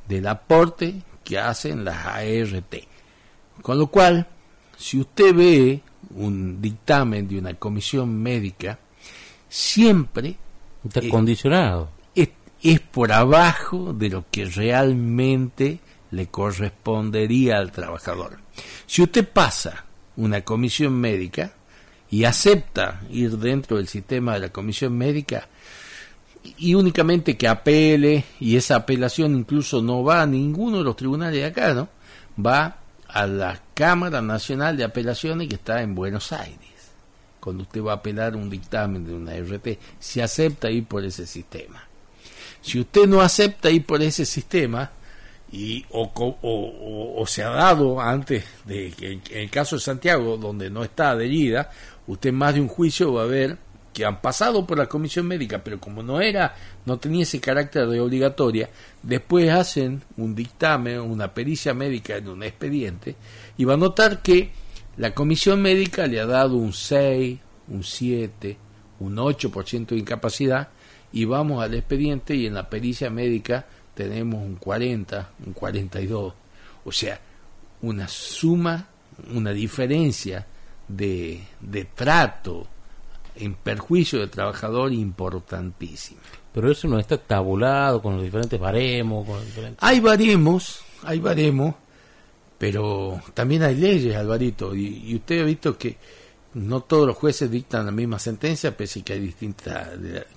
del 0.08 0.28
aporte 0.28 1.02
que 1.32 1.40
hacen 1.40 1.86
las 1.86 2.06
ART. 2.06 2.76
Con 3.62 3.80
lo 3.80 3.88
cual, 3.88 4.28
si 4.78 5.00
usted 5.00 5.34
ve 5.34 5.82
un 6.16 6.62
dictamen 6.62 7.26
de 7.26 7.40
una 7.40 7.54
comisión 7.54 8.22
médica, 8.22 8.78
siempre 9.48 10.36
Está 10.84 11.00
Eh, 11.00 11.08
condicionado. 11.10 11.90
es, 12.16 12.30
es 12.62 12.82
por 12.82 13.14
abajo 13.14 13.94
de 13.94 14.10
lo 14.10 14.26
que 14.30 14.44
realmente 14.44 15.80
le 16.12 16.28
correspondería 16.28 17.60
al 17.60 17.72
trabajador. 17.72 18.40
Si 18.86 19.02
usted 19.02 19.26
pasa 19.30 19.86
una 20.18 20.42
comisión 20.42 20.94
médica 21.00 21.54
y 22.10 22.26
acepta 22.26 23.04
ir 23.10 23.38
dentro 23.38 23.78
del 23.78 23.88
sistema 23.88 24.34
de 24.34 24.40
la 24.42 24.50
comisión 24.50 24.98
médica 24.98 25.48
y 26.58 26.74
únicamente 26.74 27.38
que 27.38 27.48
apele 27.48 28.24
y 28.40 28.56
esa 28.56 28.76
apelación 28.78 29.36
incluso 29.36 29.82
no 29.82 30.04
va 30.04 30.22
a 30.22 30.26
ninguno 30.26 30.80
de 30.80 30.84
los 30.84 30.96
tribunales 30.96 31.36
de 31.40 31.46
acá. 31.46 31.88
Va 32.44 32.78
a 33.08 33.28
la 33.28 33.60
Cámara 33.74 34.22
Nacional 34.22 34.78
de 34.78 34.84
Apelaciones 34.84 35.48
que 35.48 35.56
está 35.56 35.82
en 35.82 35.94
Buenos 35.96 36.32
Aires 36.32 36.60
cuando 37.40 37.64
usted 37.64 37.82
va 37.84 37.94
a 37.94 37.96
apelar 37.96 38.36
un 38.36 38.50
dictamen 38.52 39.04
de 39.06 39.14
una 39.16 39.34
RT, 39.36 39.80
si 40.00 40.22
acepta 40.22 40.70
ir 40.70 40.86
por 40.86 41.04
ese 41.04 41.26
sistema. 41.26 41.84
Si 42.62 42.80
usted 42.80 43.08
no 43.08 43.20
acepta 43.22 43.72
ir 43.72 43.84
por 43.84 44.00
ese 44.04 44.26
sistema, 44.28 44.92
y, 45.52 45.84
o, 45.90 46.04
o- 46.14 47.16
o- 47.20 47.26
se 47.28 47.42
ha 47.44 47.50
dado 47.50 48.00
antes 48.00 48.46
de 48.66 48.92
que 48.92 49.14
en 49.14 49.22
el 49.32 49.50
caso 49.50 49.76
de 49.76 49.82
Santiago, 49.82 50.38
donde 50.38 50.70
no 50.70 50.84
está 50.84 51.10
adherida, 51.12 51.72
usted 52.06 52.32
más 52.32 52.54
de 52.54 52.62
un 52.62 52.68
juicio 52.68 53.12
va 53.14 53.24
a 53.24 53.26
ver 53.26 53.58
que 53.94 54.06
han 54.06 54.22
pasado 54.22 54.66
por 54.66 54.78
la 54.78 54.88
comisión 54.88 55.28
médica, 55.28 55.64
pero 55.64 55.80
como 55.80 56.02
no 56.04 56.22
era, 56.22 56.56
no 56.86 56.98
tenía 56.98 57.24
ese 57.24 57.40
carácter 57.40 57.88
de 57.88 58.00
obligatoria, 58.00 58.70
después 59.04 59.50
hacen 59.50 60.02
un 60.18 60.34
dictamen, 60.34 61.00
una 61.00 61.34
pericia 61.34 61.74
médica 61.74 62.16
en 62.16 62.30
un 62.30 62.44
expediente, 62.44 63.16
y 63.58 63.66
va 63.66 63.74
a 63.74 63.78
notar 63.78 64.22
que 64.22 64.52
la 64.98 65.14
comisión 65.14 65.62
médica 65.62 66.08
le 66.08 66.20
ha 66.20 66.26
dado 66.26 66.56
un 66.56 66.74
6, 66.74 67.40
un 67.68 67.84
7, 67.84 68.58
un 69.00 69.16
8% 69.18 69.88
de 69.88 69.98
incapacidad, 69.98 70.70
y 71.12 71.26
vamos 71.26 71.64
al 71.64 71.74
expediente 71.74 72.36
y 72.36 72.48
en 72.48 72.54
la 72.54 72.70
pericia 72.70 73.10
médica 73.10 73.66
tenemos 73.94 74.42
un 74.42 74.56
40, 74.56 75.32
un 75.46 75.54
42. 75.54 76.34
O 76.86 76.92
sea, 76.92 77.20
una 77.82 78.08
suma, 78.08 78.88
una 79.34 79.52
diferencia 79.52 80.48
de, 80.88 81.42
de 81.60 81.86
trato 81.86 82.68
en 83.36 83.56
perjuicio 83.56 84.20
del 84.20 84.30
trabajador 84.30 84.92
importantísima. 84.94 86.22
Pero 86.54 86.72
eso 86.72 86.88
no 86.88 87.00
está 87.00 87.18
tabulado 87.18 88.02
con 88.02 88.16
los 88.16 88.24
diferentes 88.24 88.60
baremos, 88.60 89.26
con 89.26 89.36
los 89.38 89.46
diferentes... 89.46 89.78
Hay 89.82 90.00
baremos, 90.02 90.82
hay 91.04 91.20
baremos, 91.20 91.76
pero 92.58 93.22
también 93.34 93.64
hay 93.64 93.76
leyes, 93.76 94.16
Alvarito, 94.16 94.76
y, 94.76 95.04
y 95.08 95.16
usted 95.16 95.42
ha 95.42 95.46
visto 95.46 95.78
que 95.78 95.98
no 96.54 96.82
todos 96.82 97.08
los 97.08 97.16
jueces 97.16 97.50
dictan 97.50 97.86
la 97.86 97.94
misma 97.94 98.20
sentencia, 98.20 98.76
pese 98.76 99.02
que 99.02 99.14
hay 99.14 99.22
distintas... 99.22 99.88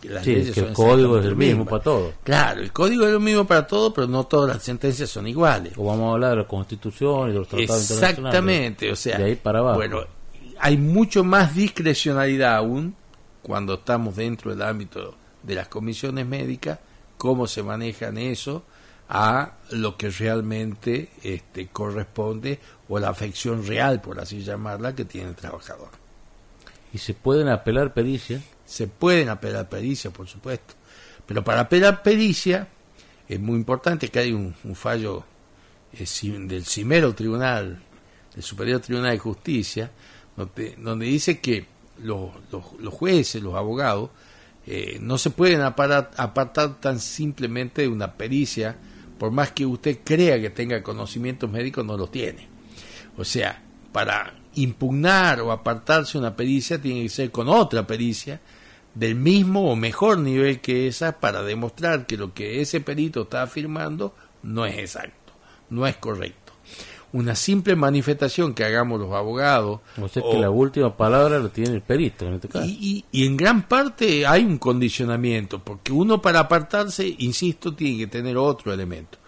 las 0.05 0.25
Sí, 0.25 0.37
leyes 0.37 0.55
que 0.55 0.61
el 0.61 0.73
código 0.73 1.19
es 1.19 1.25
exactamente 1.25 1.29
el 1.29 1.37
mismo 1.37 1.65
para 1.65 1.83
todos. 1.83 2.15
Claro, 2.23 2.61
el 2.61 2.73
código 2.73 3.05
es 3.07 3.13
lo 3.13 3.19
mismo 3.19 3.45
para 3.45 3.67
todos, 3.67 3.93
pero 3.93 4.07
no 4.07 4.25
todas 4.25 4.55
las 4.55 4.63
sentencias 4.63 5.11
son 5.11 5.27
iguales. 5.27 5.73
O 5.77 5.85
vamos 5.85 6.11
a 6.11 6.13
hablar 6.13 6.31
de 6.31 6.37
la 6.37 6.47
Constitución 6.47 7.31
y 7.31 7.33
de 7.33 7.39
los 7.41 7.49
tratados 7.49 7.83
internacionales. 7.91 8.19
Exactamente, 8.19 8.93
o 8.93 8.97
sea, 8.97 9.19
De 9.19 9.25
ahí 9.25 9.35
para 9.35 9.59
abajo. 9.59 9.77
bueno, 9.79 10.05
hay 10.65 10.79
mucho 10.79 11.25
más 11.25 11.55
discrecionalidad 11.55 12.57
aún 12.57 12.97
cuando 13.43 13.75
estamos 13.75 14.17
dentro 14.17 14.51
del 14.51 14.63
ámbito 14.63 15.15
de 15.43 15.57
las 15.57 15.69
comisiones 15.69 16.27
médicas, 16.27 16.79
cómo 17.19 17.47
se 17.47 17.63
manejan 17.63 18.17
eso 18.17 18.65
a 19.07 19.59
lo 19.73 19.99
que 19.99 20.09
realmente 20.09 21.11
este, 21.23 21.67
corresponde 21.67 22.61
o 22.89 22.99
la 22.99 23.11
afección 23.11 23.67
real, 23.67 24.01
por 24.01 24.19
así 24.19 24.43
llamarla, 24.43 24.95
que 24.95 25.05
tiene 25.05 25.29
el 25.29 25.35
trabajador. 25.35 25.91
Y 26.95 26.99
se 26.99 27.13
pueden 27.13 27.49
apelar 27.49 27.93
pericias. 27.93 28.43
Se 28.65 28.87
pueden 28.89 29.29
apelar 29.29 29.69
pericia, 29.69 30.11
por 30.13 30.29
supuesto, 30.29 30.73
pero 31.27 31.45
para 31.45 31.61
apelar 31.61 32.03
pericia 32.03 32.69
es 33.29 33.39
muy 33.39 33.57
importante 33.57 34.09
que 34.09 34.19
hay 34.19 34.33
un, 34.33 34.55
un 34.65 34.75
fallo 34.75 35.25
eh, 35.93 36.07
del 36.23 36.65
Cimero 36.65 37.15
Tribunal, 37.15 37.83
del 38.35 38.43
Superior 38.43 38.81
Tribunal 38.81 39.13
de 39.13 39.19
Justicia, 39.19 39.91
donde, 40.37 41.07
dice 41.07 41.41
que 41.41 41.67
los, 42.03 42.31
los, 42.51 42.95
jueces, 42.95 43.43
los 43.43 43.55
abogados, 43.55 44.11
eh, 44.67 44.99
no 45.01 45.19
se 45.19 45.31
pueden 45.31 45.61
aparar- 45.61 46.11
apartar 46.17 46.81
tan 46.81 46.99
simplemente 46.99 47.83
de 47.83 47.89
una 47.89 48.15
pericia, 48.15 48.77
por 49.19 49.31
más 49.31 49.53
que 49.53 49.67
usted 49.67 49.99
crea 50.03 50.41
que 50.41 50.51
tenga 50.51 50.83
conocimientos 50.83 51.51
médicos, 51.51 51.85
no 51.85 51.97
los 51.97 52.11
tiene. 52.11 52.49
O 53.17 53.25
sea, 53.25 53.63
para 53.93 54.35
impugnar 54.55 55.41
o 55.41 55.53
apartarse 55.53 56.19
una 56.19 56.35
pericia 56.35 56.81
tiene 56.81 57.03
que 57.03 57.09
ser 57.09 57.31
con 57.31 57.49
otra 57.49 57.87
pericia 57.87 58.41
del 58.95 59.15
mismo 59.17 59.71
o 59.71 59.77
mejor 59.77 60.19
nivel 60.19 60.61
que 60.61 60.87
esa 60.87 61.19
para 61.21 61.43
demostrar 61.43 62.07
que 62.07 62.17
lo 62.17 62.33
que 62.33 62.61
ese 62.61 62.81
perito 62.81 63.23
está 63.23 63.43
afirmando 63.43 64.15
no 64.43 64.67
es 64.67 64.79
exacto, 64.79 65.33
no 65.71 65.87
es 65.87 65.97
correcto. 65.97 66.44
Una 67.15 67.35
simple 67.37 67.77
manifestación 67.77 68.55
que 68.55 68.65
hagamos 68.65 68.99
los 69.01 69.13
abogados 69.13 69.81
O 70.03 70.09
sea 70.09 70.23
o- 70.23 70.33
que 70.33 70.39
la 70.39 70.51
última 70.51 70.97
palabra 70.97 71.39
la 71.39 71.49
tiene 71.49 71.71
el 71.75 71.81
perito 71.81 72.27
en 72.27 72.35
este 72.35 72.49
caso. 72.49 72.67
y, 72.67 73.05
y- 73.13 73.21
y 73.23 73.27
en 73.27 73.37
gran 73.37 73.69
parte 73.69 74.27
hay 74.27 74.45
un 74.45 74.59
condicionamiento, 74.59 75.61
porque 75.61 75.93
uno 75.93 76.21
para 76.21 76.41
apartarse, 76.41 77.15
insisto, 77.19 77.73
tiene 77.75 77.99
que 77.99 78.07
tener 78.09 78.37
otro 78.37 78.73
elemento. 78.73 79.19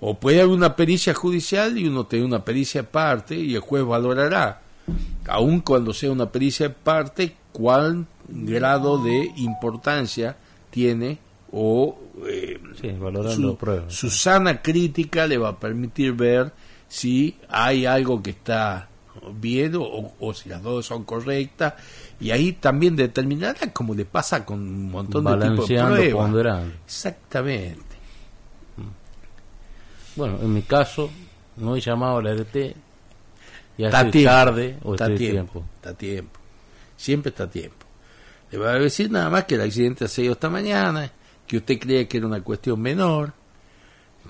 O 0.00 0.18
puede 0.18 0.40
haber 0.40 0.52
una 0.54 0.74
pericia 0.76 1.14
judicial 1.14 1.78
y 1.78 1.86
uno 1.86 2.04
tiene 2.04 2.24
una 2.26 2.44
pericia 2.44 2.80
aparte 2.82 3.36
y 3.36 3.54
el 3.54 3.60
juez 3.60 3.84
valorará, 3.84 4.60
aun 5.28 5.60
cuando 5.60 5.94
sea 5.94 6.10
una 6.10 6.30
pericia 6.32 6.66
aparte, 6.66 7.36
cuál 7.52 8.06
grado 8.28 8.98
de 8.98 9.30
importancia 9.36 10.36
tiene 10.70 11.18
o 11.52 11.96
eh, 12.28 12.58
Sí, 12.80 12.90
valorando 12.98 13.50
su, 13.52 13.56
pruebas. 13.56 13.94
su 13.94 14.10
sana 14.10 14.60
crítica 14.62 15.26
le 15.28 15.38
va 15.38 15.50
a 15.50 15.60
permitir 15.60 16.12
ver 16.12 16.52
si 16.88 17.36
hay 17.48 17.86
algo 17.86 18.22
que 18.22 18.30
está 18.30 18.88
bien 19.32 19.74
o, 19.76 20.14
o 20.18 20.34
si 20.34 20.48
las 20.48 20.62
dos 20.62 20.86
son 20.86 21.04
correctas 21.04 21.74
y 22.20 22.30
ahí 22.30 22.52
también 22.52 22.96
determinará 22.96 23.72
como 23.72 23.94
le 23.94 24.04
pasa 24.04 24.44
con 24.44 24.60
un 24.60 24.90
montón 24.90 25.24
de 25.24 25.30
tipos 25.32 25.40
de 25.40 25.76
Balanceando, 25.76 25.94
pruebas 25.96 26.24
ponderando. 26.24 26.74
exactamente 26.84 27.96
Bueno, 30.14 30.38
en 30.40 30.52
mi 30.52 30.62
caso, 30.62 31.10
no 31.56 31.76
he 31.76 31.80
llamado 31.80 32.18
a 32.18 32.22
la 32.22 32.34
RT. 32.34 32.56
Está 33.78 33.98
estoy 33.98 34.10
tiempo 34.10 34.30
tarde 34.30 34.78
o 34.82 34.94
está 34.94 35.06
tiempo, 35.06 35.20
tiempo. 35.20 35.64
está 35.76 35.94
tiempo 35.94 36.40
siempre 36.96 37.28
está 37.30 37.44
a 37.44 37.50
tiempo 37.50 37.86
le 38.50 38.58
voy 38.58 38.68
a 38.68 38.72
decir 38.72 39.10
nada 39.10 39.28
más 39.28 39.44
que 39.44 39.56
el 39.56 39.60
accidente 39.60 40.08
se 40.08 40.22
dio 40.22 40.32
esta 40.32 40.48
mañana 40.48 41.10
que 41.46 41.58
usted 41.58 41.78
cree 41.78 42.08
que 42.08 42.16
era 42.18 42.26
una 42.26 42.42
cuestión 42.42 42.80
menor 42.80 43.32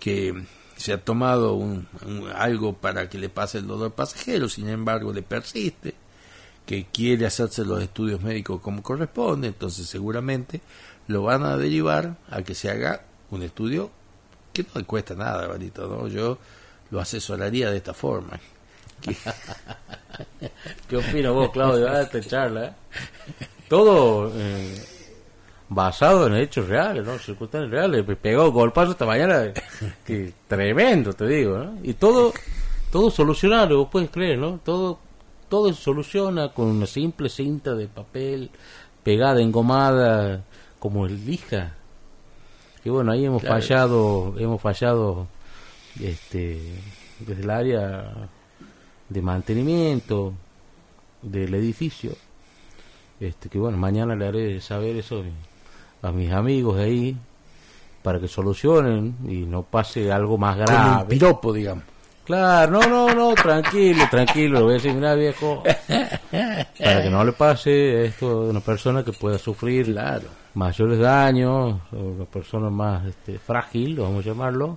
que 0.01 0.35
se 0.77 0.93
ha 0.93 1.03
tomado 1.05 1.55
un- 1.55 1.87
algo 2.35 2.75
para 2.75 3.09
que 3.09 3.19
le 3.19 3.29
pase 3.29 3.59
el 3.59 3.67
dolor 3.67 3.93
pasajero, 3.95 4.49
sin 4.49 4.69
embargo 4.69 5.13
le 5.13 5.23
persiste, 5.23 5.95
que 6.67 6.87
quiere 6.93 7.27
hacerse 7.27 7.65
los 7.65 7.83
estudios 7.83 8.21
médicos 8.23 8.61
como 8.61 8.83
corresponde, 8.83 9.49
entonces 9.49 9.87
seguramente 9.87 10.61
lo 11.09 11.23
van 11.23 11.45
a 11.45 11.57
derivar 11.57 12.17
a 12.31 12.43
que 12.43 12.55
se 12.55 12.69
haga 12.71 13.03
un 13.31 13.43
estudio 13.43 13.91
que 14.53 14.63
no 14.65 14.81
le 14.81 14.85
cuesta 14.85 15.15
nada, 15.15 15.47
Barito, 15.47 15.87
¿no? 15.87 16.09
Yo 16.09 16.39
lo 16.91 17.01
asesoraría 17.01 17.71
de 17.71 17.77
esta 17.77 17.95
forma. 17.95 18.39
Que- 19.01 19.17
¿Qué 20.89 20.97
opinas 20.97 21.33
vos, 21.33 21.51
Claudio, 21.51 21.87
de 21.87 22.03
esta 22.03 22.21
charla? 22.21 22.67
eh? 22.67 22.73
Todo 23.69 24.33
eh, 24.35 24.85
basado 25.69 26.27
en 26.27 26.35
hechos 26.37 26.69
reales, 26.69 27.05
¿no? 27.05 27.19
Circunstancias 27.19 27.71
reales. 27.71 28.05
Pegó 28.21 28.51
golpazo 28.53 28.93
esta 28.93 29.07
mañana, 29.07 29.53
que 30.05 30.33
tremendo, 30.49 31.13
te 31.13 31.27
digo, 31.27 31.59
¿no? 31.59 31.79
Y 31.83 31.95
todo, 31.95 32.33
todo 32.91 33.11
solucionable, 33.11 33.75
vos 33.75 33.89
puedes 33.91 34.11
creer, 34.11 34.39
¿no? 34.39 34.61
Todo, 34.65 34.99
todo 35.49 35.73
se 35.73 35.83
soluciona 35.83 36.53
con 36.53 36.67
una 36.67 36.87
simple 36.87 37.29
cinta 37.29 37.75
de 37.75 37.89
papel 37.89 38.51
pegada, 39.03 39.41
engomada, 39.41 40.43
como 40.79 41.07
el 41.07 41.25
lija. 41.27 41.75
Y 42.85 42.89
bueno, 42.91 43.13
ahí 43.13 43.25
hemos 43.25 43.43
Claro. 43.43 43.55
fallado, 43.61 44.35
hemos 44.39 44.61
fallado, 44.63 45.27
este, 46.01 46.61
desde 47.21 47.43
el 47.43 47.51
área 47.51 48.29
de 49.09 49.23
mantenimiento 49.23 50.33
del 51.23 51.55
edificio. 51.55 52.13
Este, 53.19 53.49
que 53.49 53.59
bueno, 53.59 53.79
mañana 53.79 54.15
le 54.15 54.27
haré 54.27 54.61
saber 54.61 54.97
eso 54.97 55.25
a 56.07 56.13
mis 56.13 56.31
amigos 56.33 56.77
de 56.77 56.83
ahí 56.85 57.17
para 58.03 58.21
que 58.21 58.29
solucionen 58.29 59.17
y 59.29 59.45
no 59.47 59.63
pase 59.63 60.11
algo 60.13 60.39
más 60.39 60.57
Como 60.57 60.69
un 60.69 60.75
grave. 60.85 61.05
piropo, 61.09 61.53
digamos. 61.53 61.85
Claro, 62.25 62.73
no, 62.73 62.81
no, 62.89 63.15
no, 63.15 63.35
tranquilo, 63.35 64.05
tranquilo, 64.11 64.59
le 64.59 64.65
voy 64.65 64.71
a 64.73 64.75
decir, 64.75 64.93
mira 64.95 65.15
viejo, 65.15 65.63
para 66.29 67.03
que 67.03 67.09
no 67.11 67.25
le 67.25 67.33
pase 67.33 68.05
esto 68.07 68.29
a 68.29 68.51
una 68.51 68.61
persona 68.61 69.05
que 69.05 69.13
pueda 69.13 69.39
sufrir 69.39 69.87
Claro. 69.93 70.27
mayores 70.55 70.99
daños, 70.99 71.77
o 71.93 71.97
una 71.97 72.25
persona 72.25 72.69
más 72.69 73.07
este, 73.07 73.39
frágil, 73.39 73.97
vamos 74.01 74.25
a 74.25 74.29
llamarlo, 74.29 74.77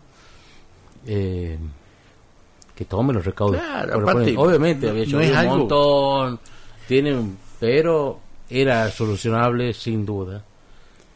eh, 1.07 1.57
que 2.75 2.85
tome 2.85 3.13
los 3.13 3.25
recaudos. 3.25 3.59
Claro, 3.59 3.99
aparte, 3.99 4.35
Obviamente 4.37 4.85
no- 4.85 4.91
había 4.91 5.05
no 5.07 5.19
es 5.19 5.31
un 5.31 5.37
algo- 5.37 5.57
montón, 5.57 6.39
tienen, 6.87 7.37
pero 7.59 8.19
era 8.47 8.89
solucionable 8.91 9.73
sin 9.73 10.05
duda. 10.05 10.43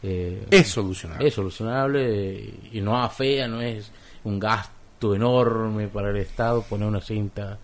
Eh, 0.06 0.46
Es 0.50 0.68
solucionable. 0.68 1.26
es 1.26 1.32
solucionable 1.34 2.50
y 2.72 2.80
no 2.82 3.02
afea, 3.02 3.48
no 3.48 3.62
es 3.62 3.90
un 4.24 4.38
gasto 4.38 5.14
enorme 5.14 5.88
para 5.88 6.10
el 6.10 6.16
Estado 6.18 6.62
poner 6.62 6.86
una 6.88 7.00
cinta 7.00 7.58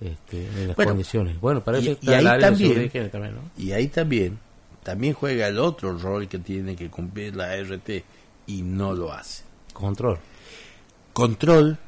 este, 0.00 0.46
en 0.48 0.66
las 0.68 0.76
Bueno, 0.76 0.90
condiciones. 0.92 1.40
Bueno, 1.40 1.62
para 1.62 1.78
eso 1.78 1.90
y- 1.90 1.92
está 1.92 2.10
y 2.10 2.14
ahí 2.14 2.20
el 2.22 2.26
área 2.26 2.50
de 2.50 2.56
también- 2.56 3.10
también. 3.10 3.34
Y 3.56 3.72
ahí 3.72 3.86
también, 3.88 4.38
también 4.82 5.14
juega 5.14 5.46
el 5.46 5.58
otro 5.58 5.96
rol 5.96 6.26
que 6.28 6.38
tiene 6.40 6.74
que 6.74 6.90
cumplir 6.90 7.36
la 7.36 7.54
RT 7.56 8.04
y 8.48 8.62
no 8.62 8.92
lo 8.92 9.12
hace. 9.12 9.44
Control. 9.72 10.18
Control, 11.12 11.78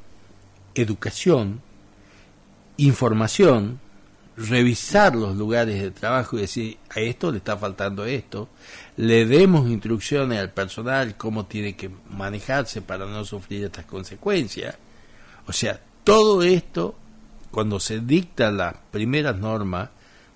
educación, 0.74 1.60
información, 2.76 3.80
revisar 4.38 5.16
los 5.16 5.36
lugares 5.36 5.82
de 5.82 5.90
trabajo 5.90 6.38
y 6.38 6.42
decir, 6.42 6.78
a 6.90 7.00
esto 7.00 7.32
le 7.32 7.38
está 7.38 7.56
faltando 7.56 8.04
esto, 8.04 8.48
le 8.96 9.26
demos 9.26 9.68
instrucciones 9.68 10.38
al 10.38 10.50
personal 10.50 11.16
cómo 11.16 11.46
tiene 11.46 11.74
que 11.74 11.90
manejarse 12.10 12.80
para 12.80 13.06
no 13.06 13.24
sufrir 13.24 13.64
estas 13.64 13.84
consecuencias. 13.86 14.76
O 15.46 15.52
sea, 15.52 15.80
todo 16.04 16.42
esto, 16.42 16.94
cuando 17.50 17.80
se 17.80 18.00
dicta 18.00 18.50
las 18.52 18.74
primeras 18.92 19.36
normas 19.36 19.90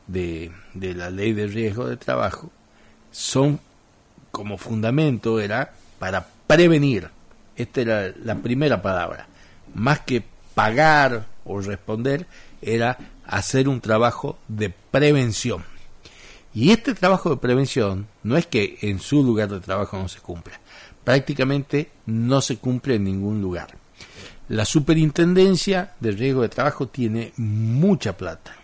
de, 0.08 0.50
de 0.74 0.94
la 0.94 1.10
ley 1.10 1.32
de 1.32 1.46
riesgo 1.46 1.86
de 1.86 1.96
trabajo, 1.96 2.50
son 3.12 3.60
como 4.32 4.58
fundamento 4.58 5.38
era 5.38 5.74
para 6.00 6.26
prevenir. 6.46 7.08
Esta 7.54 7.80
era 7.80 8.12
la 8.24 8.34
primera 8.36 8.82
palabra. 8.82 9.28
Más 9.74 10.00
que 10.00 10.24
pagar 10.54 11.26
o 11.44 11.60
responder, 11.60 12.26
era 12.60 12.96
hacer 13.26 13.68
un 13.68 13.80
trabajo 13.80 14.38
de 14.48 14.72
prevención. 14.90 15.64
Y 16.54 16.70
este 16.70 16.94
trabajo 16.94 17.30
de 17.30 17.36
prevención 17.36 18.08
no 18.22 18.36
es 18.36 18.46
que 18.46 18.78
en 18.82 18.98
su 18.98 19.22
lugar 19.22 19.48
de 19.48 19.60
trabajo 19.60 19.96
no 19.96 20.08
se 20.08 20.20
cumpla. 20.20 20.60
Prácticamente 21.04 21.90
no 22.06 22.40
se 22.40 22.58
cumple 22.58 22.96
en 22.96 23.04
ningún 23.04 23.40
lugar. 23.40 23.76
La 24.48 24.64
superintendencia 24.64 25.94
de 26.00 26.12
riesgo 26.12 26.42
de 26.42 26.48
trabajo 26.48 26.88
tiene 26.88 27.32
mucha 27.36 28.16
plata 28.16 28.56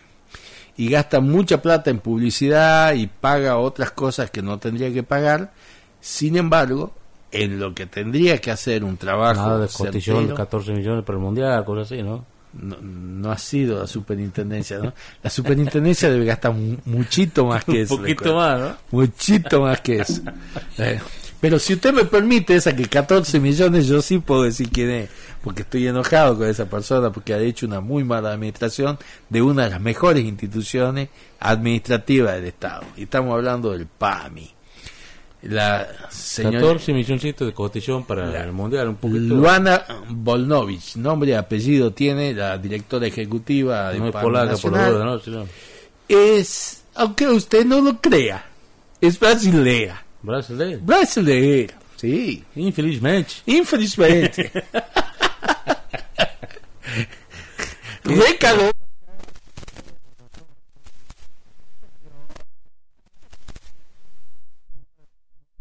y 0.79 0.89
gasta 0.89 1.19
mucha 1.19 1.61
plata 1.61 1.89
en 1.89 1.99
publicidad 1.99 2.93
y 2.93 3.07
paga 3.07 3.57
otras 3.57 3.91
cosas 3.91 4.31
que 4.31 4.41
no 4.41 4.59
tendría 4.59 4.93
que 4.93 5.03
pagar. 5.03 5.51
Sin 5.99 6.37
embargo, 6.37 6.93
en 7.31 7.59
lo 7.59 7.75
que 7.75 7.85
tendría 7.85 8.39
que 8.39 8.51
hacer 8.51 8.83
un 8.85 8.95
trabajo 8.95 9.41
Nada 9.41 9.59
de 9.59 9.67
cotillón, 9.67 10.17
certero, 10.19 10.35
14 10.35 10.71
millones 10.71 11.03
para 11.03 11.17
el 11.17 11.23
mundial, 11.23 11.65
cosas 11.65 11.91
así, 11.91 12.01
¿no? 12.01 12.25
No, 12.53 12.77
no 12.81 13.31
ha 13.31 13.37
sido 13.37 13.79
la 13.79 13.87
superintendencia, 13.87 14.79
¿no? 14.79 14.93
La 15.23 15.29
superintendencia 15.29 16.09
debe 16.09 16.25
gastar 16.25 16.53
mu- 16.53 16.77
muchito 16.85 17.45
más 17.45 17.63
que 17.63 17.71
Un 17.71 17.77
eso. 17.77 17.95
le 18.01 18.13
poquito 18.15 18.35
más, 18.35 18.59
¿no? 18.59 18.77
Muchito 18.91 19.61
más 19.61 19.81
que 19.81 19.97
eso. 19.99 20.21
Eh, 20.77 20.99
pero 21.41 21.57
si 21.57 21.73
usted 21.73 21.93
me 21.93 22.03
permite 22.03 22.55
esa 22.55 22.75
que 22.75 22.85
14 22.85 23.39
millones, 23.39 23.87
yo 23.87 24.01
sí 24.01 24.19
puedo 24.19 24.43
decir 24.43 24.69
quién 24.69 24.89
es, 24.89 25.09
porque 25.41 25.61
estoy 25.61 25.87
enojado 25.87 26.37
con 26.37 26.47
esa 26.49 26.65
persona, 26.65 27.11
porque 27.13 27.33
ha 27.33 27.39
hecho 27.39 27.65
una 27.65 27.79
muy 27.79 28.03
mala 28.03 28.31
administración 28.33 28.97
de 29.29 29.41
una 29.41 29.63
de 29.63 29.69
las 29.69 29.79
mejores 29.81 30.25
instituciones 30.25 31.07
administrativas 31.39 32.35
del 32.35 32.45
Estado. 32.45 32.83
Y 32.97 33.03
estamos 33.03 33.33
hablando 33.33 33.71
del 33.71 33.85
PAMI. 33.87 34.49
La 35.41 35.87
señora 36.09 36.59
14 36.59 36.91
milloncitos 36.93 37.47
de 37.47 37.53
cotillón 37.53 38.03
para 38.03 38.43
el 38.43 38.51
mundial, 38.51 38.89
un 38.89 38.95
poquito. 38.97 39.35
Luana 39.35 39.85
Volnovich, 40.09 40.95
nombre 40.97 41.29
y 41.29 41.33
apellido 41.33 41.91
tiene 41.93 42.33
la 42.33 42.57
directora 42.57 43.07
ejecutiva 43.07 43.91
de 43.93 43.99
no 43.99 44.07
es 44.07 44.11
PAMI 44.11 44.23
polaca 44.23 44.57
por 44.57 44.71
la 44.73 44.89
duda, 44.89 45.05
¿no? 45.05 45.19
Sino 45.19 45.45
Es, 46.09 46.83
aunque 46.95 47.27
usted 47.27 47.65
no 47.65 47.79
lo 47.79 48.01
crea, 48.01 48.45
es 48.99 49.17
brasilera. 49.17 50.03
brasileño. 50.21 50.79
Brasileira, 50.81 51.75
Sí, 51.95 52.43
Infelizmente. 52.55 53.33
infelizmente. 53.45 54.51
Recaló. 58.03 58.71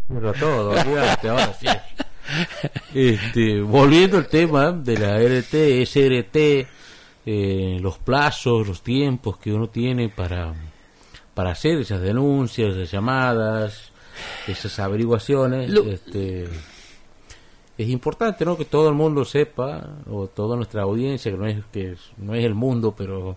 Pero 0.09 0.33
todo, 0.35 0.71
olvídate, 0.71 1.29
ahora 1.29 1.53
sí. 1.55 1.67
Este, 2.95 3.61
volviendo 3.61 4.17
al 4.17 4.27
tema 4.29 4.73
de 4.73 4.99
la 4.99 5.19
RT, 5.19 5.83
SRT, 5.87 6.67
eh, 7.27 7.79
los 7.81 7.99
plazos, 7.99 8.67
los 8.67 8.83
tiempos 8.83 9.39
que 9.39 9.53
uno 9.53 9.69
tiene 9.69 10.09
para, 10.09 10.55
para 11.35 11.51
hacer 11.51 11.79
esas 11.79 12.01
denuncias, 12.01 12.75
esas 12.75 12.91
llamadas, 12.91 13.93
esas 14.47 14.79
averiguaciones, 14.79 15.71
Lo- 15.71 15.85
este, 15.85 16.45
es 17.77 17.89
importante 17.89 18.45
¿no? 18.45 18.57
que 18.57 18.65
todo 18.65 18.89
el 18.89 18.95
mundo 18.95 19.25
sepa, 19.25 19.97
o 20.11 20.27
toda 20.27 20.57
nuestra 20.57 20.83
audiencia, 20.83 21.31
que 21.31 21.37
no 21.39 21.47
es, 21.47 21.59
que 21.73 21.97
no 22.17 22.35
es 22.35 22.45
el 22.45 22.55
mundo, 22.55 22.95
pero 22.97 23.37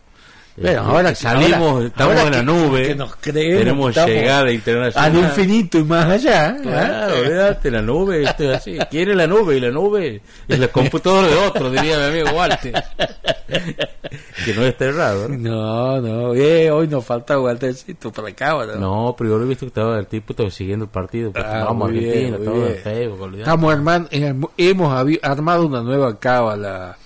Bueno, 0.58 0.70
este, 0.82 0.92
ahora 0.92 1.10
que- 1.10 1.16
salimos, 1.16 1.62
ahora- 1.62 1.86
estamos 1.88 2.16
ahora 2.18 2.28
en 2.28 2.32
la 2.34 2.44
nube, 2.54 2.88
que 2.88 2.96
nos 2.96 3.16
creemos 3.16 3.60
tenemos 3.94 3.96
llegada 3.96 4.52
internacional. 4.52 5.12
Al 5.12 5.18
infinito 5.18 5.78
y 5.80 5.84
más 5.84 6.06
allá. 6.06 6.50
¿eh? 6.50 6.60
Claro, 6.62 7.20
olvídate, 7.20 7.72
la 7.72 7.82
nube, 7.82 8.24
esto 8.24 8.52
es 8.52 8.58
así. 8.58 8.78
Quiere 8.90 9.16
la 9.16 9.28
nube 9.28 9.58
y 9.58 9.60
la 9.62 9.72
nube 9.72 10.22
es 10.48 10.60
la 10.60 10.68
computadora 10.68 11.28
de 11.28 11.36
otro, 11.36 11.72
diría 11.72 11.98
mi 11.98 12.04
amigo 12.20 12.38
Walter. 12.38 12.84
que 14.46 14.54
no 14.54 14.64
está 14.64 14.86
errado, 14.86 15.30
¿no? 15.30 15.38
No, 15.38 16.02
no, 16.02 16.34
eh, 16.36 16.70
hoy 16.72 16.88
nos 16.88 17.06
falta 17.06 17.40
Waltercito 17.40 18.12
para 18.12 18.30
acá, 18.30 18.52
¿no? 18.66 18.76
No, 18.76 19.16
pero 19.18 19.32
yo 19.32 19.38
lo 19.38 19.46
he 19.46 19.48
visto 19.48 19.66
que 19.66 19.70
estaba 19.70 19.98
el 20.00 20.08
tipo 20.08 20.34
estaba 20.34 20.50
siguiendo 20.52 20.86
el 20.86 20.92
partido. 20.92 21.32
Ah, 21.36 21.64
vamos, 21.66 21.90
Argentina, 21.90 22.38
todo 22.44 22.68
en 22.68 22.76
Facebook. 22.78 23.36
Estamos 23.38 23.74
armando, 23.74 24.10
eh, 24.12 24.34
hemos 24.58 25.06
armado 25.22 25.66
una 25.66 25.82
nueva 25.82 26.20
cábala, 26.20 26.98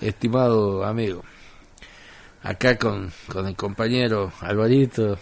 estimado 0.00 0.84
amigo. 0.84 1.22
Acá 2.44 2.76
con, 2.76 3.10
con 3.32 3.46
el 3.46 3.56
compañero 3.56 4.30
Alvarito 4.40 5.18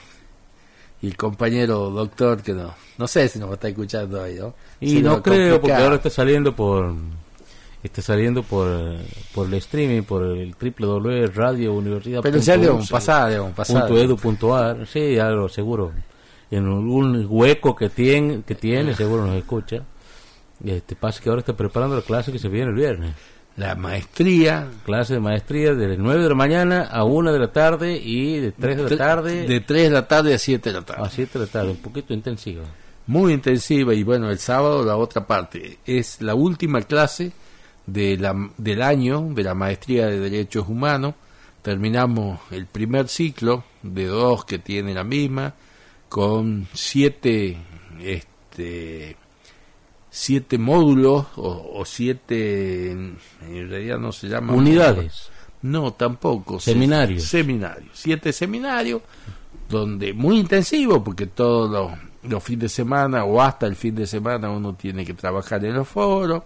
y 1.01 1.07
el 1.07 1.17
compañero 1.17 1.91
doctor 1.91 2.43
que 2.43 2.53
no, 2.53 2.75
no 2.99 3.07
sé 3.07 3.29
si 3.29 3.39
nos 3.39 3.53
está 3.53 3.69
escuchando 3.69 4.21
ahí, 4.21 4.35
¿no? 4.35 4.55
Y 4.81 5.01
no 5.03 5.23
creo, 5.23 5.61
porque 5.61 5.77
ahora 5.77 5.97
está 5.97 6.11
saliendo 6.11 6.55
por 6.55 6.93
está 7.81 8.03
saliendo 8.03 8.43
por, 8.43 8.69
por 9.33 9.47
el 9.47 9.55
streaming, 9.55 10.03
por 10.03 10.25
el 10.25 10.55
www.radio 10.55 11.73
universidad. 11.73 12.23
Pero 12.23 12.39
ya 12.39 12.57
le 12.57 12.69
vamos 12.69 12.91
a 12.91 12.93
pasar, 12.93 13.31
le 13.31 13.39
vamos 13.39 13.53
a 13.53 13.57
pasar. 13.57 13.87
punto 13.87 14.03
edu 14.03 14.17
punto 14.17 14.57
ar. 14.57 14.87
sí 14.87 15.17
algo 15.19 15.49
seguro 15.49 15.93
en 16.51 16.67
algún 16.67 17.25
hueco 17.29 17.77
que 17.77 17.89
tiene 17.89 18.43
que 18.43 18.57
tiene 18.57 18.95
seguro 18.95 19.27
nos 19.27 19.37
escucha 19.37 19.85
este 20.65 20.97
pasa 20.97 21.23
que 21.23 21.29
ahora 21.29 21.41
está 21.41 21.57
preparando 21.57 21.97
la 21.97 22.03
clase 22.03 22.33
que 22.33 22.39
se 22.39 22.49
viene 22.49 22.71
el 22.71 22.77
viernes 22.77 23.15
La 23.57 23.75
maestría 23.75 24.69
clase 24.85 25.15
de 25.15 25.21
maestría 25.21 25.75
de 25.75 25.89
las 25.89 25.99
9 25.99 26.23
de 26.23 26.29
la 26.29 26.35
mañana 26.35 26.83
a 26.85 27.05
1 27.05 27.33
de 27.33 27.39
la 27.39 27.53
tarde 27.53 27.97
y 27.97 28.39
de 28.39 28.53
3 28.53 28.77
de 28.77 28.91
la 28.91 28.97
tarde 28.97 29.47
de 29.47 29.61
3 29.61 29.83
de 29.85 29.91
la 29.91 30.09
tarde 30.09 30.35
a 30.35 30.39
7 30.39 30.71
de 30.71 30.75
la 30.75 30.85
tarde. 30.85 31.03
a 31.05 31.11
7 31.11 31.39
de 31.39 31.45
la 31.45 31.51
tarde 31.51 31.71
un 31.71 31.77
poquito 31.77 32.15
intensiva 32.15 32.65
muy 33.07 33.33
intensiva 33.33 33.95
y 33.95 34.03
bueno, 34.03 34.31
el 34.31 34.39
sábado 34.39 34.85
la 34.85 34.97
otra 34.97 35.27
parte. 35.27 35.79
Es 35.85 36.21
la 36.21 36.35
última 36.35 36.83
clase 36.83 37.33
de 37.87 38.17
la, 38.17 38.35
del 38.57 38.83
año 38.83 39.29
de 39.35 39.43
la 39.43 39.55
maestría 39.55 40.07
de 40.07 40.21
Derechos 40.21 40.69
Humanos. 40.69 41.15
Terminamos 41.63 42.41
el 42.51 42.67
primer 42.67 43.09
ciclo 43.09 43.65
de 43.83 44.07
dos 44.07 44.45
que 44.45 44.59
tiene 44.59 44.95
la 44.95 45.05
misma 45.05 45.55
con 46.09 46.67
siete 46.73 47.57
este 48.01 49.17
siete 50.15 50.59
módulos 50.59 51.27
o, 51.37 51.71
o 51.75 51.85
siete 51.87 52.91
en 52.91 53.17
realidad 53.41 53.99
no 53.99 54.13
se 54.13 54.29
llama 54.29 54.53
unidades 54.53 55.31
no, 55.63 55.93
tampoco. 55.93 56.59
Seminarios. 56.61 57.23
Se- 57.23 57.39
Seminarios. 57.39 57.91
Siete 57.95 58.33
seminarios, 58.33 59.01
donde 59.69 60.13
muy 60.13 60.39
intensivo, 60.41 61.03
porque 61.05 61.27
todos 61.29 61.71
los, 61.71 62.31
los 62.31 62.43
fines 62.43 62.63
de 62.63 62.69
semana 62.69 63.25
o 63.25 63.41
hasta 63.41 63.67
el 63.69 63.77
fin 63.77 63.95
de 63.95 64.07
semana 64.09 64.51
uno 64.51 64.75
tiene 64.75 65.05
que 65.05 65.15
trabajar 65.15 65.65
en 65.65 65.75
los 65.75 65.87
foros. 65.87 66.43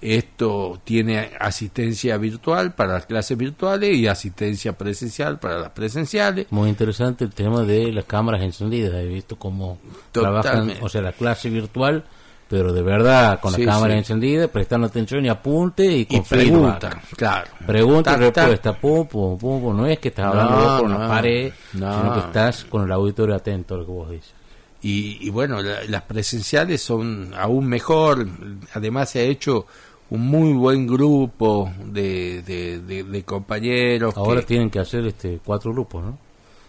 Esto 0.00 0.80
tiene 0.82 1.30
asistencia 1.38 2.16
virtual 2.16 2.74
para 2.74 2.94
las 2.94 3.06
clases 3.06 3.36
virtuales 3.38 3.94
y 3.96 4.08
asistencia 4.08 4.72
presencial 4.76 5.38
para 5.38 5.60
las 5.60 5.70
presenciales. 5.70 6.46
Muy 6.50 6.70
interesante 6.70 7.24
el 7.24 7.32
tema 7.34 7.62
de 7.62 7.92
las 7.92 8.06
cámaras 8.06 8.40
encendidas. 8.42 8.94
He 8.94 9.06
visto 9.06 9.36
cómo 9.36 9.78
trabajan, 10.10 10.72
o 10.80 10.88
sea, 10.88 11.02
la 11.02 11.12
clase 11.12 11.50
virtual, 11.50 12.04
pero 12.52 12.70
de 12.70 12.82
verdad, 12.82 13.40
con 13.40 13.54
Sí, 13.54 13.64
la 13.64 13.72
cámara 13.72 13.94
sí. 13.94 13.98
encendida, 14.00 14.46
prestando 14.46 14.86
atención 14.86 15.24
y 15.24 15.30
apunte 15.30 15.86
y 15.90 16.04
con 16.04 16.18
Y 16.18 16.20
pregunta, 16.20 17.00
claro. 17.16 17.50
Pregunta 17.66 18.12
y 18.14 18.16
respuesta, 18.18 18.74
pum, 18.78 19.06
pum, 19.06 19.38
pum, 19.38 19.62
pum. 19.62 19.74
No 19.74 19.86
es 19.86 19.98
que 19.98 20.08
estás 20.08 20.26
hablando 20.26 20.56
No, 20.60 20.80
con 20.82 20.92
no, 20.92 20.98
la 20.98 21.08
pared, 21.08 21.50
no. 21.72 21.98
sino 21.98 22.12
que 22.12 22.20
estás 22.20 22.64
con 22.64 22.82
el 22.84 22.92
auditorio 22.92 23.34
atento 23.34 23.74
a 23.74 23.78
lo 23.78 23.86
que 23.86 23.90
vos 23.92 24.10
dices. 24.10 24.34
Y, 24.82 25.26
y 25.26 25.30
bueno, 25.30 25.62
la- 25.62 25.82
las 25.88 26.02
presenciales 26.02 26.82
son 26.82 27.32
aún 27.38 27.64
mejor. 27.66 28.26
Además 28.74 29.08
se 29.08 29.20
ha 29.20 29.22
hecho 29.22 29.64
un 30.10 30.20
muy 30.26 30.52
buen 30.52 30.86
grupo 30.86 31.72
de, 31.86 32.42
de, 32.42 32.80
de- 32.80 33.04
de 33.04 33.22
compañeros. 33.24 34.14
Ahora 34.14 34.40
que- 34.40 34.46
tienen 34.48 34.68
que 34.68 34.78
hacer 34.78 35.06
este 35.06 35.40
cuatro 35.42 35.72
grupos, 35.72 36.04
¿no? 36.04 36.18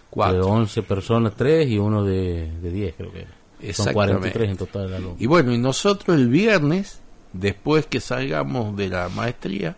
cuatro. 0.10 0.38
De 0.46 0.50
11 0.50 0.84
personas, 0.84 1.34
3 1.36 1.68
y 1.68 1.78
uno 1.78 2.06
de, 2.06 2.52
de 2.62 2.72
10, 2.72 2.96
creo 2.96 3.12
que 3.12 3.20
era. 3.24 3.32
Son 3.74 3.88
Exactamente. 3.88 4.32
43 4.32 4.50
en 4.50 4.58
total. 4.58 5.16
Y 5.20 5.26
bueno, 5.28 5.52
y 5.54 5.58
nosotros 5.58 6.18
el 6.18 6.28
viernes, 6.30 7.00
después 7.32 7.86
que 7.86 8.00
salgamos 8.02 8.76
de 8.76 8.90
la 8.90 9.08
maestría, 9.10 9.76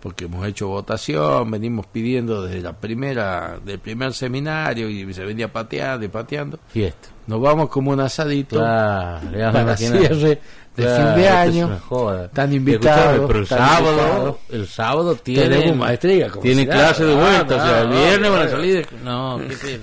porque 0.00 0.24
hemos 0.24 0.44
hecho 0.46 0.66
votación, 0.66 1.48
venimos 1.50 1.86
pidiendo 1.86 2.42
desde 2.42 2.60
la 2.60 2.72
primera, 2.72 3.60
del 3.64 3.78
primer 3.78 4.12
seminario 4.14 4.88
y 4.90 5.14
se 5.14 5.24
venía 5.24 5.52
pateando 5.52 6.04
y 6.04 6.08
pateando, 6.08 6.58
Fiesta. 6.68 7.08
nos 7.28 7.40
vamos 7.40 7.68
como 7.68 7.92
un 7.92 8.00
asadito 8.00 8.56
Claro, 8.56 9.52
para 9.52 9.76
cierre 9.76 10.40
de 10.74 10.84
Claro, 10.84 11.14
fin 11.14 11.22
de 11.22 11.26
es 11.28 11.32
año. 11.32 11.80
Están 12.24 12.52
invitados, 12.52 13.26
Pero 13.28 13.38
el 13.40 13.46
sábado, 13.46 13.90
invitados. 13.92 14.36
el 14.50 14.66
sábado 14.66 15.14
tienen, 15.16 15.50
Tenemos 15.50 15.76
maestría, 15.76 16.32
tienen 16.42 16.66
clase 16.66 17.04
de 17.04 17.14
vuelta. 17.14 17.54
Ah, 17.54 17.62
o 17.62 17.66
sea, 17.68 17.80
el 17.82 17.88
viernes 17.90 18.30
no, 18.30 18.36
van 18.36 18.46
a 18.46 18.50
salir. 18.50 18.74
de- 18.74 18.86
No, 19.04 19.40
¿qué? 19.48 19.78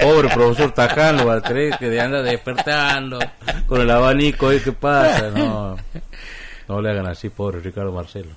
Pobre 0.00 0.28
profesor 0.30 0.72
va 0.76 1.34
a 1.34 1.40
tener 1.40 1.76
que 1.78 2.00
anda 2.00 2.22
despertando 2.22 3.18
con 3.66 3.80
el 3.80 3.90
abanico. 3.90 4.50
¿eh? 4.50 4.60
¿Qué 4.62 4.72
pasa? 4.72 5.30
No, 5.30 5.76
no 6.68 6.80
le 6.80 6.90
hagan 6.90 7.06
así, 7.06 7.28
pobre 7.28 7.60
Ricardo 7.60 7.92
Marcelo. 7.92 8.30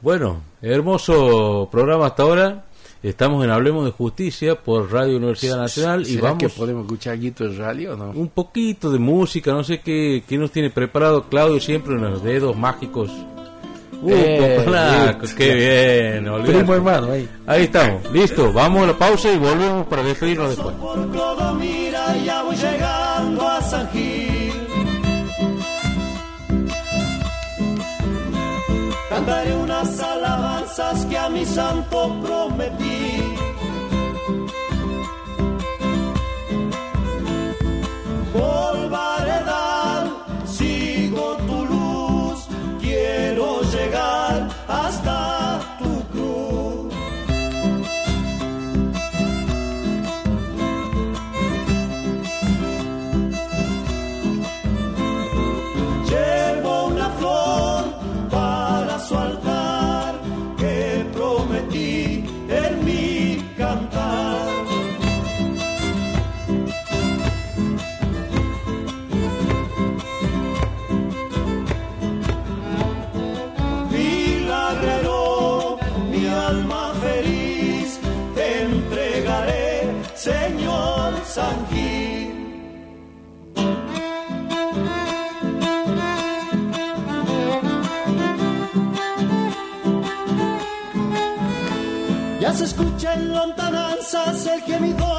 Bueno, 0.00 0.42
hermoso 0.62 1.68
programa 1.72 2.06
hasta 2.06 2.22
ahora. 2.22 2.64
Estamos 3.02 3.44
en 3.44 3.50
Hablemos 3.50 3.84
de 3.84 3.90
Justicia 3.90 4.54
por 4.54 4.90
Radio 4.90 5.18
Universidad 5.18 5.58
Nacional 5.58 6.02
y 6.02 6.14
¿Será 6.14 6.22
vamos 6.22 6.38
que 6.38 6.48
podemos 6.48 6.84
escuchar 6.84 7.18
Guito 7.18 7.44
en 7.44 7.58
radio 7.58 7.92
o 7.92 7.96
no? 7.96 8.10
un 8.12 8.30
poquito 8.30 8.90
de 8.90 8.98
música, 8.98 9.52
no 9.52 9.62
sé 9.62 9.80
qué, 9.80 10.24
qué 10.26 10.38
nos 10.38 10.50
tiene 10.50 10.70
preparado 10.70 11.28
Claudio 11.28 11.60
siempre 11.60 11.96
en 11.96 12.00
los 12.00 12.22
dedos 12.22 12.56
mágicos. 12.56 13.10
Uh, 14.02 14.10
Eh, 14.10 15.14
qué 15.36 15.54
bien, 15.54 16.28
olvídate. 16.28 16.58
Primo 16.58 16.74
hermano, 16.74 17.12
ahí. 17.12 17.28
Ahí 17.46 17.62
estamos, 17.64 18.10
listo, 18.12 18.52
vamos 18.52 18.82
a 18.84 18.86
la 18.88 18.92
pausa 18.98 19.32
y 19.32 19.38
volvemos 19.38 19.86
para 19.86 20.02
despedirnos 20.02 20.50
después. 20.50 20.74
Por 20.76 21.10
Clodomira 21.10 22.16
ya 22.24 22.42
voy 22.42 22.56
llegando 22.56 23.48
a 23.48 23.62
San 23.62 23.88
Gil. 23.90 24.52
Cantaré 29.08 29.54
unas 29.54 30.00
alabanzas 30.00 31.06
que 31.06 31.16
a 31.16 31.28
mi 31.28 31.44
santo 31.46 32.20
prometí. 32.22 33.03
En 93.14 93.32
lontananzas 93.32 94.46
el 94.46 94.60
gemido 94.62 95.13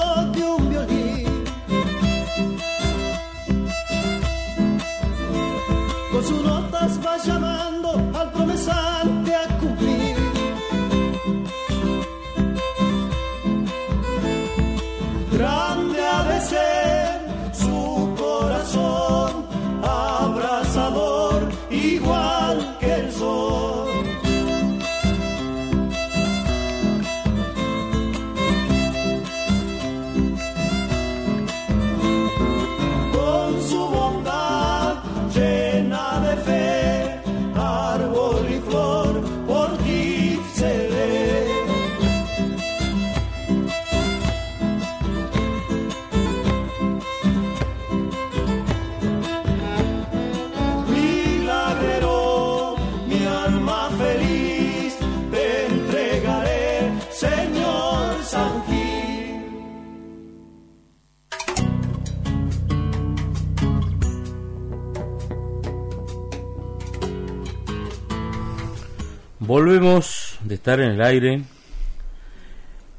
estar 70.76 70.80
en 70.82 70.92
el 70.92 71.02
aire. 71.02 71.42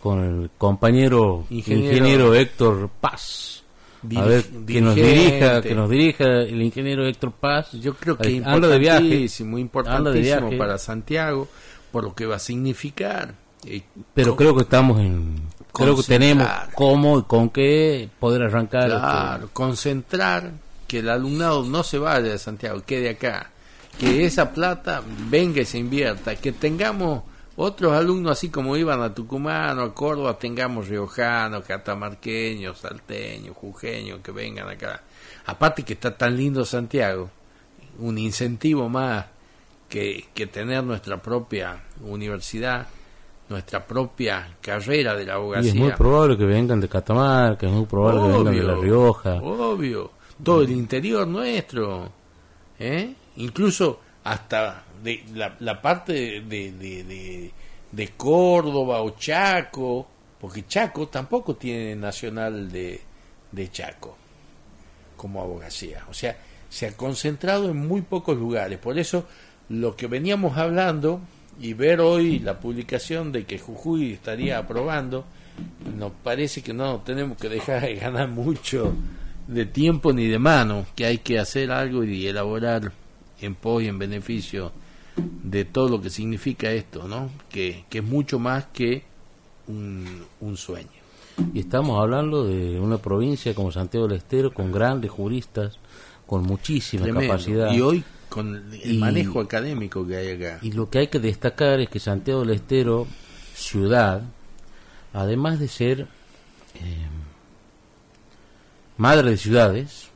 con 0.00 0.20
el 0.20 0.50
compañero 0.56 1.46
Ingeniero. 1.50 1.88
ingeniero, 1.96 2.34
Héctor 2.34 2.88
Paz. 3.00 3.63
A 4.04 4.08
Dirige- 4.08 4.28
ver, 4.28 4.44
que 4.66 4.80
nos 4.80 4.94
dirija, 4.94 5.62
que 5.62 5.74
nos 5.74 5.90
dirija 5.90 6.24
el 6.42 6.62
ingeniero 6.62 7.06
Héctor 7.06 7.32
Paz. 7.32 7.72
Yo 7.72 7.94
creo 7.94 8.16
que 8.18 8.28
Eh, 8.36 8.42
anda 8.44 8.68
de 8.68 8.78
viaje. 8.78 9.02
importantísimo, 9.02 9.56
de 9.56 9.62
importantísimo 9.62 10.40
viaje. 10.48 10.56
para 10.58 10.78
Santiago, 10.78 11.48
por 11.90 12.04
lo 12.04 12.14
que 12.14 12.26
va 12.26 12.36
a 12.36 12.38
significar. 12.40 13.34
Pero 14.12 14.36
creo 14.36 14.54
que 14.54 14.62
estamos 14.62 15.00
en. 15.00 15.36
Creo 15.72 15.96
que 15.96 16.02
tenemos 16.02 16.46
cómo 16.74 17.18
y 17.18 17.22
con 17.22 17.48
qué 17.50 18.08
poder 18.20 18.42
arrancar. 18.42 18.88
Claro, 18.90 19.48
concentrar 19.52 20.52
que 20.86 20.98
el 20.98 21.08
alumnado 21.08 21.64
no 21.64 21.82
se 21.82 21.98
vaya 21.98 22.28
de 22.28 22.38
Santiago, 22.38 22.82
quede 22.86 23.10
acá. 23.10 23.50
Que 23.98 24.24
esa 24.26 24.52
plata 24.52 25.02
venga 25.30 25.62
y 25.62 25.64
se 25.64 25.78
invierta. 25.78 26.36
Que 26.36 26.52
tengamos 26.52 27.22
otros 27.56 27.92
alumnos 27.92 28.32
así 28.32 28.48
como 28.48 28.76
iban 28.76 29.00
a 29.02 29.14
Tucumán 29.14 29.78
o 29.78 29.82
a 29.82 29.94
Córdoba, 29.94 30.38
tengamos 30.38 30.88
riojanos, 30.88 31.64
catamarqueños, 31.64 32.78
salteños, 32.78 33.56
jujeños 33.56 34.20
que 34.20 34.32
vengan 34.32 34.68
acá. 34.68 35.02
Aparte 35.46 35.82
que 35.82 35.92
está 35.92 36.16
tan 36.16 36.36
lindo 36.36 36.64
Santiago, 36.64 37.30
un 37.98 38.18
incentivo 38.18 38.88
más 38.88 39.26
que, 39.88 40.26
que 40.34 40.46
tener 40.46 40.82
nuestra 40.82 41.22
propia 41.22 41.82
universidad, 42.02 42.86
nuestra 43.48 43.86
propia 43.86 44.56
carrera 44.60 45.14
de 45.14 45.26
la 45.26 45.34
abogacía. 45.34 45.68
y 45.68 45.74
es 45.74 45.74
muy 45.74 45.92
probable 45.92 46.36
que 46.36 46.44
vengan 46.44 46.80
de 46.80 46.88
Catamarca, 46.88 47.66
es 47.66 47.72
muy 47.72 47.86
probable 47.86 48.22
que 48.22 48.38
vengan 48.38 48.54
de 48.54 48.62
La 48.62 48.74
Rioja. 48.74 49.34
Obvio. 49.34 50.10
Todo 50.42 50.62
el 50.62 50.70
interior 50.70 51.26
nuestro. 51.26 52.10
¿eh? 52.78 53.14
Incluso 53.36 54.00
hasta 54.24 54.83
de 55.02 55.24
la, 55.34 55.56
la 55.60 55.80
parte 55.80 56.12
de, 56.40 56.72
de, 56.72 57.52
de, 57.90 58.08
Córdoba 58.16 59.02
o 59.02 59.10
Chaco. 59.10 60.08
Porque 60.40 60.66
Chaco 60.66 61.08
tampoco 61.08 61.56
tiene 61.56 61.96
nacional 61.96 62.70
de, 62.70 63.00
de 63.50 63.70
Chaco 63.70 64.16
como 65.16 65.40
abogacía. 65.40 66.04
O 66.10 66.14
sea, 66.14 66.36
se 66.68 66.86
ha 66.86 66.96
concentrado 66.96 67.70
en 67.70 67.76
muy 67.76 68.02
pocos 68.02 68.36
lugares. 68.36 68.78
Por 68.78 68.98
eso 68.98 69.26
lo 69.68 69.96
que 69.96 70.06
veníamos 70.06 70.58
hablando 70.58 71.20
y 71.60 71.72
ver 71.72 72.00
hoy 72.00 72.40
la 72.40 72.58
publicación 72.58 73.32
de 73.32 73.44
que 73.44 73.58
Jujuy 73.58 74.12
estaría 74.12 74.58
aprobando, 74.58 75.24
nos 75.96 76.12
parece 76.22 76.62
que 76.62 76.72
no 76.72 77.00
tenemos 77.00 77.38
que 77.38 77.48
dejar 77.48 77.82
de 77.82 77.94
ganar 77.94 78.28
mucho 78.28 78.92
de 79.46 79.66
tiempo 79.66 80.12
ni 80.12 80.26
de 80.26 80.38
mano, 80.38 80.86
que 80.96 81.06
hay 81.06 81.18
que 81.18 81.38
hacer 81.38 81.70
algo 81.70 82.02
y 82.04 82.26
elaborar 82.26 82.92
en 83.40 83.54
pos 83.54 83.82
y 83.82 83.88
en 83.88 83.98
beneficio 83.98 84.72
de 85.16 85.64
todo 85.64 85.88
lo 85.88 86.00
que 86.00 86.10
significa 86.10 86.70
esto, 86.72 87.06
¿no? 87.08 87.30
Que, 87.50 87.84
que 87.88 87.98
es 87.98 88.04
mucho 88.04 88.38
más 88.38 88.66
que 88.72 89.04
un, 89.68 90.24
un 90.40 90.56
sueño. 90.56 90.88
Y 91.52 91.60
estamos 91.60 92.00
hablando 92.00 92.44
de 92.44 92.78
una 92.80 92.98
provincia 92.98 93.54
como 93.54 93.72
Santiago 93.72 94.06
del 94.08 94.18
Estero 94.18 94.52
con 94.54 94.70
grandes 94.72 95.10
juristas, 95.10 95.78
con 96.26 96.42
muchísima 96.44 97.02
Tremendo. 97.04 97.28
capacidad. 97.28 97.72
Y 97.72 97.80
hoy 97.80 98.04
con 98.28 98.72
el 98.72 98.94
Y- 98.94 98.98
manejo 98.98 99.40
académico 99.40 100.06
que 100.06 100.16
hay 100.16 100.28
acá. 100.30 100.58
Y 100.62 100.72
lo 100.72 100.90
que 100.90 100.98
hay 100.98 101.06
que 101.08 101.18
destacar 101.20 101.80
es 101.80 101.88
que 101.88 102.00
Santiago 102.00 102.40
del 102.40 102.50
Estero, 102.50 103.06
ciudad, 103.54 104.22
además 105.12 105.58
de 105.60 105.68
ser 105.68 106.00
eh, 106.74 107.06
madre 108.96 109.30
de 109.30 109.36
ciudades, 109.36 110.08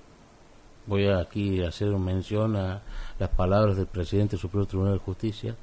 voy 0.89 1.07
a 1.07 1.19
aquí 1.21 1.63
a 1.63 1.69
hacer 1.69 1.89
mención 1.91 2.57
a 2.57 2.81
las 3.19 3.29
palabras 3.31 3.77
del 3.77 3.87
presidente 3.87 4.33
del 4.33 4.41
Supremo 4.41 4.67
Tribunal 4.67 4.95
de 4.95 4.99
Justicia, 5.01 5.55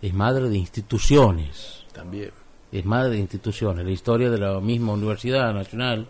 es 0.00 0.12
madre 0.14 0.48
de 0.48 0.56
instituciones, 0.58 1.84
También. 1.92 2.30
es 2.72 2.84
madre 2.84 3.10
de 3.10 3.18
instituciones. 3.18 3.84
La 3.84 3.90
historia 3.92 4.30
de 4.30 4.38
la 4.38 4.58
misma 4.60 4.94
Universidad 4.94 5.52
Nacional 5.52 6.06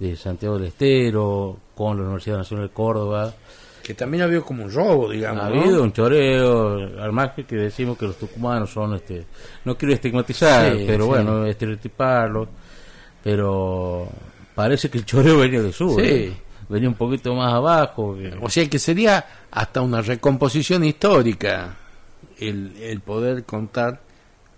de 0.00 0.16
Santiago 0.16 0.58
del 0.58 0.68
Estero, 0.68 1.58
con 1.74 1.96
la 1.98 2.02
Universidad 2.04 2.38
Nacional 2.38 2.68
de 2.68 2.72
Córdoba, 2.74 3.34
Que 3.82 3.94
también 3.94 4.22
ha 4.22 4.24
habido 4.26 4.44
como 4.44 4.64
un 4.64 4.72
robo, 4.72 5.08
digamos. 5.10 5.44
ha 5.44 5.50
¿no? 5.50 5.60
habido 5.62 5.82
un 5.82 5.92
choreo, 5.92 6.74
al 7.02 7.12
margen 7.12 7.44
que 7.46 7.56
decimos 7.56 7.96
que 7.98 8.06
los 8.06 8.16
tucumanos 8.16 8.70
son, 8.70 8.94
este, 8.94 9.24
no 9.64 9.76
quiero 9.78 9.94
estigmatizar, 9.94 10.76
Sí, 10.76 10.84
pero 10.86 11.04
sí. 11.04 11.08
bueno, 11.10 11.44
estereotiparlo, 11.46 12.48
pero 13.22 14.08
parece 14.54 14.90
que 14.90 14.98
el 14.98 15.04
choreo 15.04 15.38
venía 15.38 15.62
del 15.62 15.72
sur, 15.72 16.00
Sí. 16.00 16.06
¿eh? 16.06 16.32
Venía 16.68 16.88
un 16.88 16.94
poquito 16.94 17.34
más 17.34 17.52
abajo. 17.52 18.16
O 18.40 18.50
sea 18.50 18.68
que 18.68 18.78
sería 18.78 19.24
hasta 19.50 19.80
una 19.80 20.02
recomposición 20.02 20.84
histórica 20.84 21.76
el, 22.38 22.76
el 22.80 23.00
poder 23.00 23.44
contar 23.44 24.00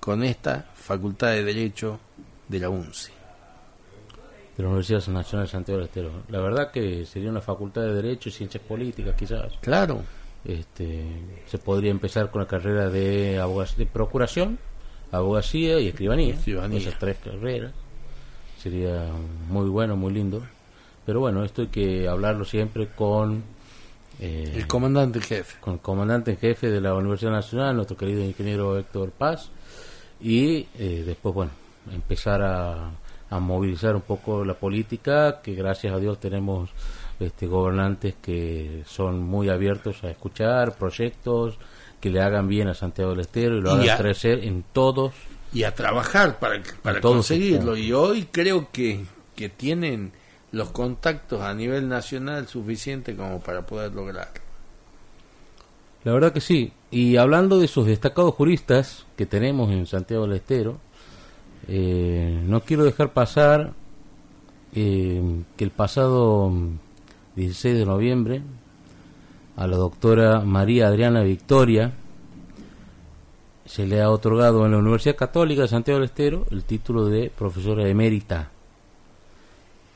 con 0.00 0.22
esta 0.24 0.66
facultad 0.74 1.28
de 1.28 1.44
Derecho 1.44 2.00
de 2.48 2.58
la 2.58 2.68
UNCE. 2.70 3.12
de 4.56 4.62
la 4.62 4.68
Universidad 4.68 5.06
Nacional 5.08 5.46
de 5.46 5.52
Santiago 5.52 5.78
del 5.78 5.88
Estero. 5.88 6.10
La 6.28 6.40
verdad 6.40 6.70
que 6.70 7.04
sería 7.06 7.30
una 7.30 7.40
facultad 7.40 7.82
de 7.82 7.94
Derecho 7.94 8.28
y 8.28 8.32
Ciencias 8.32 8.62
Políticas, 8.62 9.14
quizás. 9.16 9.52
Claro. 9.60 10.02
Este, 10.44 11.04
se 11.46 11.58
podría 11.58 11.90
empezar 11.90 12.30
con 12.30 12.40
la 12.42 12.48
carrera 12.48 12.88
de, 12.88 13.38
abogac- 13.40 13.76
de 13.76 13.84
procuración, 13.86 14.58
abogacía 15.12 15.78
y 15.80 15.88
escribanía, 15.88 16.34
Escribanía. 16.34 16.78
esas 16.78 16.98
tres 16.98 17.18
carreras. 17.22 17.72
Sería 18.58 19.06
muy 19.48 19.68
bueno, 19.68 19.96
muy 19.96 20.12
lindo. 20.14 20.42
Pero 21.06 21.20
bueno, 21.20 21.44
esto 21.44 21.62
hay 21.62 21.68
que 21.68 22.08
hablarlo 22.08 22.44
siempre 22.44 22.88
con 22.88 23.42
eh, 24.20 24.52
El 24.56 24.66
comandante 24.66 25.18
en 25.18 25.24
jefe. 25.24 25.56
con 25.60 25.74
el 25.74 25.80
comandante 25.80 26.30
en 26.32 26.36
jefe 26.38 26.70
de 26.70 26.80
la 26.80 26.94
Universidad 26.94 27.32
Nacional, 27.32 27.74
nuestro 27.76 27.96
querido 27.96 28.22
ingeniero 28.22 28.78
Héctor 28.78 29.10
Paz, 29.10 29.50
y 30.20 30.66
eh, 30.78 31.02
después, 31.06 31.34
bueno, 31.34 31.52
empezar 31.92 32.42
a, 32.42 32.90
a 33.30 33.38
movilizar 33.40 33.94
un 33.96 34.02
poco 34.02 34.44
la 34.44 34.54
política, 34.54 35.40
que 35.42 35.54
gracias 35.54 35.94
a 35.94 35.98
Dios 35.98 36.20
tenemos 36.20 36.68
este, 37.18 37.46
gobernantes 37.46 38.14
que 38.20 38.82
son 38.86 39.22
muy 39.22 39.48
abiertos 39.48 40.04
a 40.04 40.10
escuchar 40.10 40.76
proyectos 40.76 41.58
que 42.00 42.10
le 42.10 42.20
hagan 42.20 42.48
bien 42.48 42.68
a 42.68 42.74
Santiago 42.74 43.10
del 43.10 43.20
Estero 43.20 43.56
y 43.58 43.60
lo 43.62 43.70
Y 43.76 43.88
hagan 43.88 43.90
a- 43.90 43.98
crecer 43.98 44.44
en 44.44 44.64
todos. 44.72 45.12
y 45.52 45.64
a 45.64 45.74
trabajar 45.74 46.38
para, 46.38 46.62
para 46.82 47.00
conseguirlo. 47.00 47.76
Y 47.76 47.92
hoy 47.92 48.28
creo 48.30 48.68
que, 48.70 49.04
que 49.36 49.48
tienen 49.48 50.12
los 50.52 50.70
contactos 50.70 51.40
a 51.42 51.54
nivel 51.54 51.88
nacional 51.88 52.48
suficiente 52.48 53.16
como 53.16 53.40
para 53.40 53.66
poder 53.66 53.92
lograrlo. 53.92 54.40
La 56.04 56.12
verdad 56.12 56.32
que 56.32 56.40
sí. 56.40 56.72
Y 56.90 57.16
hablando 57.16 57.58
de 57.58 57.66
esos 57.66 57.86
destacados 57.86 58.34
juristas 58.34 59.06
que 59.16 59.26
tenemos 59.26 59.70
en 59.70 59.86
Santiago 59.86 60.26
del 60.26 60.36
Estero, 60.36 60.78
eh, 61.68 62.42
no 62.46 62.62
quiero 62.62 62.84
dejar 62.84 63.12
pasar 63.12 63.74
eh, 64.74 65.22
que 65.56 65.64
el 65.64 65.70
pasado 65.70 66.48
mm, 66.48 66.78
16 67.36 67.78
de 67.78 67.86
noviembre 67.86 68.42
a 69.56 69.66
la 69.66 69.76
doctora 69.76 70.40
María 70.40 70.88
Adriana 70.88 71.22
Victoria 71.22 71.92
se 73.66 73.86
le 73.86 74.00
ha 74.00 74.10
otorgado 74.10 74.64
en 74.64 74.72
la 74.72 74.78
Universidad 74.78 75.16
Católica 75.16 75.62
de 75.62 75.68
Santiago 75.68 76.00
del 76.00 76.08
Estero 76.08 76.46
el 76.50 76.64
título 76.64 77.04
de 77.06 77.30
profesora 77.30 77.86
emérita. 77.86 78.50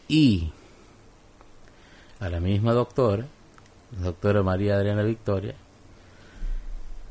Y 0.09 0.51
a 2.21 2.29
la 2.29 2.41
misma 2.41 2.73
doctora, 2.73 3.27
la 3.99 4.05
doctora 4.07 4.43
María 4.43 4.77
Adriana 4.77 5.03
Victoria, 5.03 5.55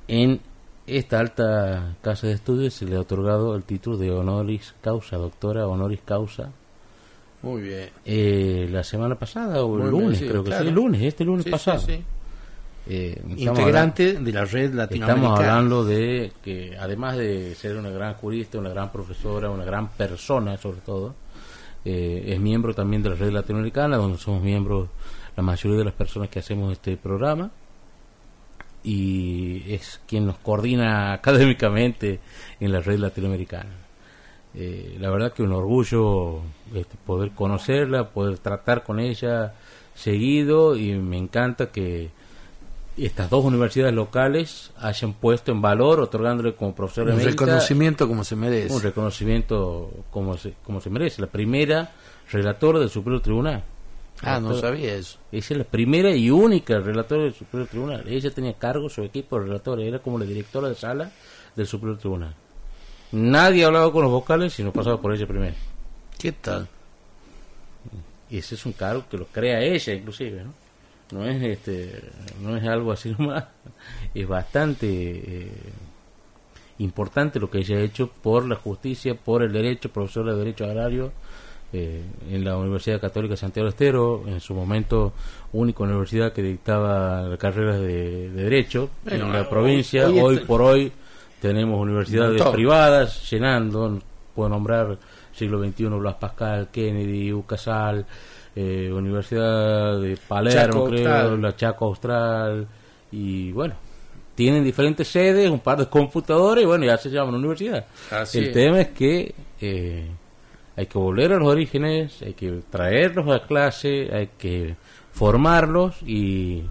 en 0.08 0.42
esta 0.86 1.20
alta 1.20 1.96
casa 2.02 2.28
de 2.28 2.34
estudios 2.34 2.74
se 2.74 2.86
le 2.86 2.96
ha 2.96 3.00
otorgado 3.00 3.56
el 3.56 3.64
título 3.64 3.98
de 3.98 4.12
honoris 4.12 4.74
causa, 4.82 5.18
doctora 5.18 5.68
honoris 5.68 6.02
causa, 6.04 6.52
Muy 7.42 7.62
bien. 7.62 7.90
eh, 8.06 8.68
la 8.72 8.84
semana 8.84 9.16
pasada 9.16 9.64
o 9.64 9.76
el 9.78 9.82
bien, 9.84 9.92
lunes, 9.92 10.20
sí, 10.20 10.28
creo 10.28 10.44
que 10.44 10.50
claro. 10.50 10.64
sí, 10.64 10.70
el 10.70 10.76
lunes, 10.76 11.02
este 11.02 11.24
lunes 11.24 11.46
Sí, 11.46 11.52
pasado. 11.52 11.80
sí, 11.80 11.86
sí. 11.98 12.04
Eh, 12.86 13.22
Integrante 13.38 14.16
de 14.20 14.32
la 14.34 14.44
red 14.44 14.74
latinoamericana. 14.74 15.14
Estamos 15.22 15.40
hablando 15.40 15.86
de 15.86 16.34
que 16.44 16.76
además 16.78 17.16
de 17.16 17.56
ser 17.56 17.78
una 17.78 17.90
gran 17.92 18.16
jurista, 18.16 18.58
una 18.60 18.70
gran 18.72 18.92
profesora, 18.92 19.50
una 19.50 19.64
gran 19.64 19.88
persona 19.92 20.58
sobre 20.58 20.82
todo, 20.82 21.16
eh, 21.86 22.24
es 22.28 22.40
miembro 22.40 22.74
también 22.74 23.04
de 23.04 23.10
la 23.10 23.16
red 23.16 23.32
latinoamericana, 23.32 23.98
donde 23.98 24.18
somos 24.18 24.42
miembros 24.42 24.90
la 25.36 25.44
mayoría 25.44 25.80
de 25.80 25.86
las 25.86 25.94
personas 25.94 26.30
que 26.30 26.40
hacemos 26.40 26.72
este 26.72 26.96
programa 26.98 27.52
y 28.84 29.74
es 29.74 30.02
quien 30.08 30.26
nos 30.26 30.38
coordina 30.38 31.14
académicamente 31.14 32.20
en 32.60 32.72
la 32.72 32.82
red 32.82 33.00
latinoamericana. 33.00 33.72
Eh, 34.56 34.98
la 35.00 35.10
verdad 35.10 35.34
que 35.34 35.42
un 35.42 35.52
orgullo 35.52 36.42
este, 36.76 36.96
poder 37.06 37.32
conocerla, 37.32 38.10
poder 38.10 38.38
tratar 38.38 38.84
con 38.84 39.00
ella 39.00 39.54
seguido 39.96 40.76
y 40.76 40.94
me 40.94 41.18
encanta 41.18 41.72
que 41.72 42.12
estas 42.98 43.30
dos 43.30 43.44
universidades 43.44 43.94
locales 43.94 44.72
hayan 44.78 45.14
puesto 45.14 45.52
en 45.52 45.62
valor, 45.62 46.00
otorgándole 46.00 46.54
como 46.54 46.76
profesor 46.76 47.06
un 47.06 47.14
emérita, 47.14 47.32
reconocimiento 47.32 48.08
como 48.08 48.24
se 48.24 48.36
merece. 48.36 48.74
un 48.74 48.82
reconocimiento 48.82 49.92
como 50.12 50.38
se, 50.38 50.54
como 50.64 50.80
se 50.80 50.90
merece. 50.90 51.22
La 51.22 51.28
primera 51.28 51.92
relatora 52.32 52.80
del 52.80 52.90
Superior 52.90 53.22
Tribunal. 53.22 53.64
ah, 54.22 54.40
no 54.40 54.56
sabía 54.56 54.94
eso. 54.96 55.18
ella 55.32 55.48
es 55.50 55.58
la 55.58 55.64
primera 55.64 56.16
y 56.16 56.30
única 56.30 56.80
relatora 56.80 57.24
del 57.24 57.34
Superior 57.34 57.68
Tribunal. 57.68 58.08
Ella 58.08 58.32
tenía 58.32 58.54
cargo 58.54 58.90
su 58.90 59.02
equipo 59.02 59.40
de 59.40 59.48
relatores, 59.48 59.88
era 59.88 60.00
como 60.00 60.20
la 60.20 60.26
directora 60.26 60.70
de 60.70 60.76
sala 60.76 61.12
del 61.56 61.66
Superior 61.66 61.98
Tribunal. 61.98 62.36
Nadie 63.12 63.66
hablaba 63.66 63.92
con 63.92 64.04
los 64.04 64.12
vocales 64.12 64.54
si 64.54 64.64
no 64.64 64.72
pasaba 64.72 65.02
por 65.02 65.14
ella 65.14 65.28
primero. 65.28 65.56
¿Qué 66.18 66.32
tal? 66.32 66.68
Y 68.30 68.38
ese 68.38 68.56
es 68.56 68.66
un 68.66 68.74
cargo 68.74 69.04
que 69.10 69.18
lo 69.18 69.26
crea 69.28 69.60
ella 69.60 69.94
inclusive, 69.94 70.44
¿no? 70.44 70.63
No 71.14 71.26
es 71.28 71.42
este, 71.44 72.02
no 72.42 72.58
es 72.58 72.64
algo 72.66 72.92
así 72.92 73.16
nomás. 73.18 73.46
Es 74.14 74.28
bastante 74.28 74.88
eh, 74.90 75.52
importante 76.80 77.40
lo 77.40 77.50
que 77.50 77.60
ella 77.60 77.78
ha 77.78 77.82
hecho 77.82 78.10
por 78.10 78.48
la 78.48 78.56
justicia, 78.56 79.16
por 79.16 79.44
el 79.44 79.54
derecho, 79.54 79.90
profesora 79.90 80.34
de 80.34 80.40
Derecho 80.40 80.66
Agrario 80.66 81.12
eh, 81.72 82.02
en 82.30 82.44
la 82.44 82.58
Universidad 82.58 83.00
Católica 83.00 83.34
de 83.34 83.38
Santiago 83.38 83.70
Estero, 83.70 84.24
en 84.28 84.40
su 84.40 84.54
momento 84.54 85.14
única 85.54 85.84
universidad 85.84 86.34
que 86.34 86.42
dictaba 86.42 87.38
carreras 87.38 87.80
de, 87.80 88.30
de 88.30 88.44
Derecho 88.44 88.90
Bueno, 89.04 89.26
en 89.28 89.34
la 89.34 89.50
provincia. 89.50 90.08
hoy 90.10 90.38
por 90.40 90.62
hoy 90.62 90.92
tenemos 91.42 91.80
universidades 91.80 92.38
Montón. 92.38 92.54
privadas 92.54 93.30
llenando, 93.30 94.00
puedo 94.34 94.50
nombrar 94.50 94.98
siglo 95.34 95.64
XXI, 95.64 95.86
Blas 95.86 96.16
Pascal, 96.16 96.70
Kennedy, 96.72 97.34
UCASAL, 97.34 98.06
eh, 98.56 98.92
Universidad 98.92 100.00
de 100.00 100.18
Palermo, 100.28 100.62
Chaco 100.62 100.86
creo, 100.86 101.08
Austral. 101.10 101.42
la 101.42 101.56
Chaco 101.56 101.86
Austral, 101.86 102.68
y 103.12 103.52
bueno, 103.52 103.76
tienen 104.36 104.64
diferentes 104.64 105.08
sedes, 105.08 105.50
un 105.50 105.60
par 105.60 105.78
de 105.80 105.88
computadores, 105.88 106.64
y 106.64 106.68
bueno, 106.68 106.86
ya 106.86 106.98
se 106.98 107.10
llaman 107.10 107.36
universidad. 107.36 107.86
Así 108.12 108.40
El 108.40 108.46
es. 108.46 108.54
tema 108.54 108.82
es 108.82 108.88
que 108.90 109.34
eh, 109.62 110.08
hay 110.76 110.86
que 110.88 110.98
volver 110.98 111.34
a 111.34 111.38
los 111.38 111.48
orígenes, 111.48 112.22
hay 112.22 112.34
que 112.34 112.62
traerlos 112.70 113.28
a 113.30 113.46
clase, 113.46 114.10
hay 114.12 114.30
que 114.38 114.76
formarlos 115.12 116.02
y, 116.04 116.64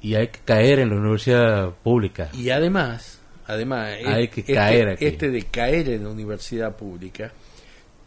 y 0.00 0.14
hay 0.16 0.28
que 0.28 0.40
caer 0.44 0.80
en 0.80 0.90
la 0.90 0.96
universidad 0.96 1.70
pública. 1.84 2.30
Y 2.32 2.50
además, 2.50 3.20
además 3.46 3.90
Hay 4.04 4.24
eh, 4.24 4.30
que 4.30 4.40
este, 4.40 4.54
caer 4.54 4.88
aquí. 4.88 5.06
este 5.06 5.30
de 5.30 5.42
caer 5.44 5.88
en 5.90 6.04
la 6.04 6.10
universidad 6.10 6.76
pública, 6.76 7.32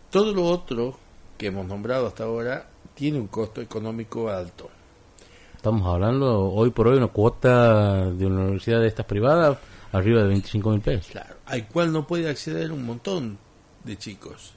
todo 0.09 0.33
lo 0.33 0.43
otro 0.43 0.97
que 1.39 1.47
hemos 1.47 1.65
nombrado 1.65 2.05
hasta 2.05 2.25
ahora 2.25 2.67
tiene 2.93 3.17
un 3.17 3.27
costo 3.27 3.61
económico 3.61 4.29
alto. 4.29 4.69
Estamos 5.55 5.87
hablando 5.87 6.51
hoy 6.51 6.69
por 6.69 6.89
hoy 6.89 6.97
una 6.97 7.07
cuota 7.07 8.11
de 8.11 8.25
una 8.25 8.41
universidad 8.41 8.81
de 8.81 8.87
estas 8.87 9.05
privadas 9.05 9.57
arriba 9.93 10.21
de 10.21 10.27
25 10.27 10.69
mil 10.69 10.81
pesos. 10.81 11.07
Claro, 11.07 11.35
al 11.45 11.65
cual 11.67 11.93
no 11.93 12.05
puede 12.05 12.29
acceder 12.29 12.71
un 12.73 12.85
montón 12.85 13.37
de 13.85 13.97
chicos. 13.97 14.53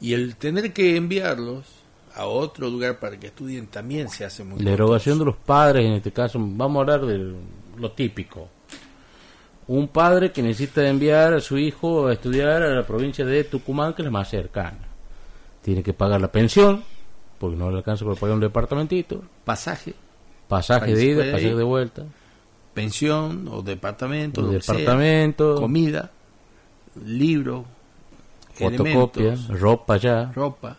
Y 0.00 0.14
el 0.14 0.36
tener 0.36 0.72
que 0.72 0.96
enviarlos 0.96 1.66
a 2.14 2.26
otro 2.26 2.70
lugar 2.70 3.00
para 3.00 3.18
que 3.18 3.26
estudien 3.26 3.66
también 3.66 4.08
se 4.08 4.24
hace 4.24 4.44
muy 4.44 4.60
La 4.60 4.70
erogación 4.70 5.18
de 5.18 5.24
los 5.24 5.36
padres, 5.36 5.84
en 5.84 5.94
este 5.94 6.12
caso, 6.12 6.38
vamos 6.40 6.76
a 6.76 6.80
hablar 6.80 7.06
de 7.06 7.34
lo 7.76 7.90
típico. 7.92 8.48
Un 9.66 9.88
padre 9.88 10.30
que 10.30 10.42
necesita 10.42 10.88
enviar 10.88 11.34
a 11.34 11.40
su 11.40 11.58
hijo 11.58 12.06
a 12.06 12.12
estudiar 12.12 12.62
a 12.62 12.70
la 12.70 12.86
provincia 12.86 13.24
de 13.24 13.42
Tucumán, 13.44 13.94
que 13.94 14.02
es 14.02 14.04
la 14.04 14.12
más 14.12 14.30
cercana. 14.30 14.87
Tiene 15.68 15.82
que 15.82 15.92
pagar 15.92 16.18
la 16.18 16.32
pensión, 16.32 16.82
porque 17.38 17.54
no 17.54 17.70
le 17.70 17.76
alcanza 17.76 18.02
para 18.06 18.16
pagar 18.16 18.34
un 18.36 18.40
departamentito, 18.40 19.22
pasaje, 19.44 19.94
pasaje 20.48 20.94
de 20.94 21.04
ida, 21.04 21.24
pasaje 21.30 21.54
de 21.54 21.62
vuelta, 21.62 22.04
pensión 22.72 23.46
o 23.48 23.60
departamento, 23.60 24.40
lo 24.40 24.48
sea, 24.48 24.58
departamento, 24.60 25.56
comida, 25.56 26.10
libro, 27.04 27.66
fotocopia, 28.54 29.36
ropa 29.50 29.94
allá, 29.94 30.32
ropa. 30.34 30.78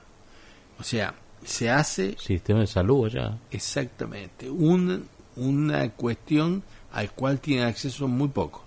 O 0.80 0.84
sea, 0.84 1.14
se 1.44 1.70
hace 1.70 2.16
sistema 2.18 2.62
de 2.62 2.68
salud 2.68 3.06
allá. 3.06 3.38
exactamente. 3.52 4.50
Un- 4.50 5.08
una 5.36 5.88
cuestión 5.92 6.64
al 6.94 7.12
cual 7.12 7.40
tienen 7.40 7.66
acceso 7.68 8.08
muy 8.08 8.30
pocos. 8.30 8.64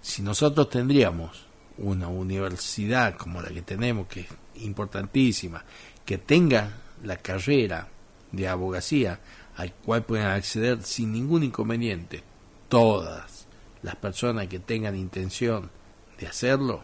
Si 0.00 0.22
nosotros 0.22 0.70
tendríamos 0.70 1.47
una 1.78 2.08
universidad 2.08 3.16
como 3.16 3.40
la 3.40 3.48
que 3.50 3.62
tenemos, 3.62 4.06
que 4.08 4.20
es 4.20 4.28
importantísima, 4.62 5.64
que 6.04 6.18
tenga 6.18 6.70
la 7.04 7.16
carrera 7.16 7.88
de 8.32 8.48
abogacía 8.48 9.20
al 9.56 9.72
cual 9.72 10.02
pueden 10.04 10.26
acceder 10.26 10.82
sin 10.82 11.12
ningún 11.12 11.42
inconveniente 11.44 12.22
todas 12.68 13.46
las 13.82 13.96
personas 13.96 14.46
que 14.48 14.58
tengan 14.58 14.96
intención 14.96 15.70
de 16.18 16.26
hacerlo, 16.26 16.82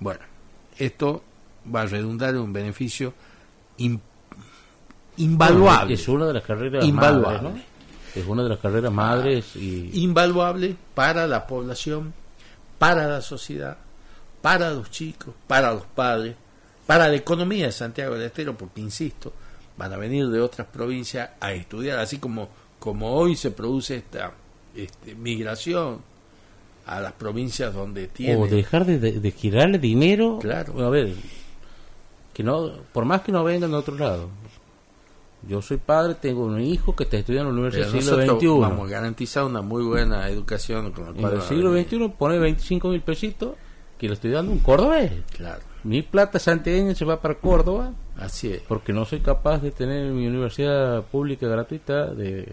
bueno, 0.00 0.20
esto 0.78 1.22
va 1.74 1.82
a 1.82 1.86
redundar 1.86 2.30
en 2.30 2.40
un 2.40 2.52
beneficio 2.52 3.14
in- 3.76 4.00
invaluable. 5.16 5.94
Es 5.94 6.08
una 6.08 6.26
de 6.26 6.34
las 6.34 6.42
carreras 6.42 6.84
Invaluable. 6.84 7.42
madres, 7.42 7.64
¿no? 7.64 8.20
Es 8.20 8.26
una 8.26 8.42
de 8.42 8.48
las 8.48 8.58
carreras 8.58 8.92
madres 8.92 9.54
y 9.56 10.02
invaluable 10.02 10.74
para 10.94 11.26
la 11.26 11.46
población, 11.46 12.12
para 12.78 13.06
la 13.06 13.20
sociedad, 13.20 13.76
para 14.42 14.70
los 14.72 14.90
chicos, 14.90 15.34
para 15.46 15.72
los 15.74 15.84
padres, 15.84 16.34
para 16.86 17.08
la 17.08 17.16
economía 17.16 17.66
de 17.66 17.72
Santiago 17.72 18.14
del 18.14 18.24
Estero, 18.24 18.56
porque 18.56 18.80
insisto, 18.80 19.32
van 19.76 19.92
a 19.92 19.96
venir 19.96 20.28
de 20.28 20.40
otras 20.40 20.66
provincias 20.66 21.30
a 21.40 21.52
estudiar, 21.52 21.98
así 21.98 22.18
como, 22.18 22.48
como 22.78 23.12
hoy 23.14 23.36
se 23.36 23.50
produce 23.50 23.96
esta 23.96 24.32
este, 24.74 25.14
migración 25.14 25.98
a 26.86 27.00
las 27.00 27.12
provincias 27.12 27.72
donde 27.74 28.08
tiene 28.08 28.36
o 28.36 28.46
dejar 28.46 28.84
de, 28.86 28.98
de- 28.98 29.20
de 29.20 29.30
girarle 29.32 29.78
dinero 29.78 30.38
Claro. 30.40 30.84
a 30.84 30.90
ver 30.90 31.14
que 32.32 32.42
no 32.42 32.70
por 32.92 33.04
más 33.04 33.20
que 33.20 33.30
no 33.32 33.44
vengan 33.44 33.70
de 33.70 33.76
otro 33.76 33.96
lado 33.96 34.28
Yo 35.46 35.60
soy 35.62 35.76
padre, 35.76 36.14
tengo 36.14 36.44
un 36.44 36.60
hijo 36.60 36.96
que 36.96 37.04
está 37.04 37.16
estudiando 37.18 37.50
en 37.50 37.56
la 37.56 37.62
Universidad 37.62 37.92
del 37.92 38.02
siglo 38.02 38.36
XXI. 38.38 38.46
vamos 38.60 38.88
a 38.88 38.90
garantizar 38.92 39.44
una 39.44 39.60
muy 39.62 39.82
buena 39.84 40.28
educación 40.28 40.90
con 40.92 41.08
el 41.08 41.18
En 41.24 41.30
el 41.32 41.42
siglo. 41.42 41.72
XXI 41.74 42.08
pone 42.18 42.38
25 42.38 42.88
mil 42.88 43.00
pesitos 43.02 43.54
que 44.00 44.08
le 44.08 44.14
estoy 44.14 44.30
dando 44.30 44.50
un 44.50 44.58
cordobés. 44.60 45.12
Claro, 45.36 45.60
Mi 45.84 46.02
plata 46.02 46.38
santiagueña 46.38 46.94
se 46.94 47.04
va 47.04 47.20
para 47.20 47.34
Córdoba 47.36 47.92
así 48.18 48.50
es. 48.52 48.62
porque 48.62 48.92
no 48.92 49.04
soy 49.04 49.20
capaz 49.20 49.58
de 49.58 49.70
tener 49.70 50.10
mi 50.10 50.26
universidad 50.26 51.02
pública 51.04 51.46
gratuita 51.46 52.06
de 52.06 52.46